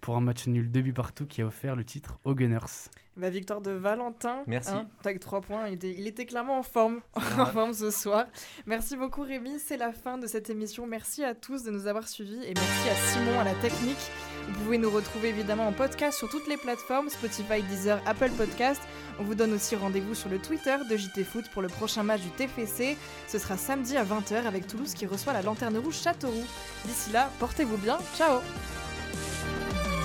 Pour 0.00 0.16
un 0.16 0.20
match 0.20 0.46
nul 0.46 0.70
2 0.70 0.80
buts 0.82 0.92
partout 0.92 1.26
qui 1.26 1.42
a 1.42 1.46
offert 1.46 1.76
le 1.76 1.84
titre 1.84 2.18
aux 2.24 2.34
Gunners. 2.34 2.90
La 3.16 3.28
victoire 3.28 3.60
de 3.60 3.72
Valentin. 3.72 4.44
Merci. 4.46 4.70
Hein, 4.70 4.88
avec 5.04 5.20
3 5.20 5.40
points, 5.40 5.68
il 5.68 5.74
était, 5.74 5.94
il 5.96 6.06
était 6.06 6.26
clairement 6.26 6.58
en 6.58 6.62
forme, 6.62 7.00
en 7.38 7.46
forme 7.46 7.74
ce 7.74 7.90
soir. 7.90 8.26
Merci 8.66 8.96
beaucoup 8.96 9.22
Rémi, 9.22 9.58
c'est 9.58 9.76
la 9.76 9.92
fin 9.92 10.16
de 10.16 10.26
cette 10.26 10.48
émission. 10.48 10.86
Merci 10.86 11.24
à 11.24 11.34
tous 11.34 11.62
de 11.64 11.70
nous 11.70 11.86
avoir 11.86 12.08
suivis 12.08 12.42
et 12.44 12.54
merci 12.54 12.88
à 12.88 12.94
Simon 12.94 13.40
à 13.40 13.44
la 13.44 13.54
technique. 13.54 14.10
Vous 14.48 14.64
pouvez 14.64 14.78
nous 14.78 14.90
retrouver 14.90 15.28
évidemment 15.28 15.66
en 15.66 15.72
podcast 15.72 16.18
sur 16.18 16.28
toutes 16.28 16.48
les 16.48 16.56
plateformes, 16.56 17.08
Spotify, 17.08 17.62
Deezer, 17.62 18.00
Apple 18.06 18.30
Podcast. 18.30 18.80
On 19.18 19.22
vous 19.22 19.34
donne 19.34 19.52
aussi 19.52 19.76
rendez-vous 19.76 20.14
sur 20.14 20.30
le 20.30 20.38
Twitter 20.38 20.76
de 20.88 20.96
JT 20.96 21.24
Foot 21.24 21.44
pour 21.52 21.62
le 21.62 21.68
prochain 21.68 22.02
match 22.02 22.22
du 22.22 22.30
TFC. 22.30 22.96
Ce 23.28 23.38
sera 23.38 23.56
samedi 23.56 23.96
à 23.96 24.04
20h 24.04 24.46
avec 24.46 24.66
Toulouse 24.66 24.94
qui 24.94 25.04
reçoit 25.04 25.34
la 25.34 25.42
Lanterne 25.42 25.76
Rouge 25.76 26.00
Châteauroux. 26.00 26.46
D'ici 26.86 27.12
là, 27.12 27.30
portez-vous 27.38 27.76
bien, 27.76 27.98
ciao 28.16 28.40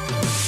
Bye. 0.07 0.44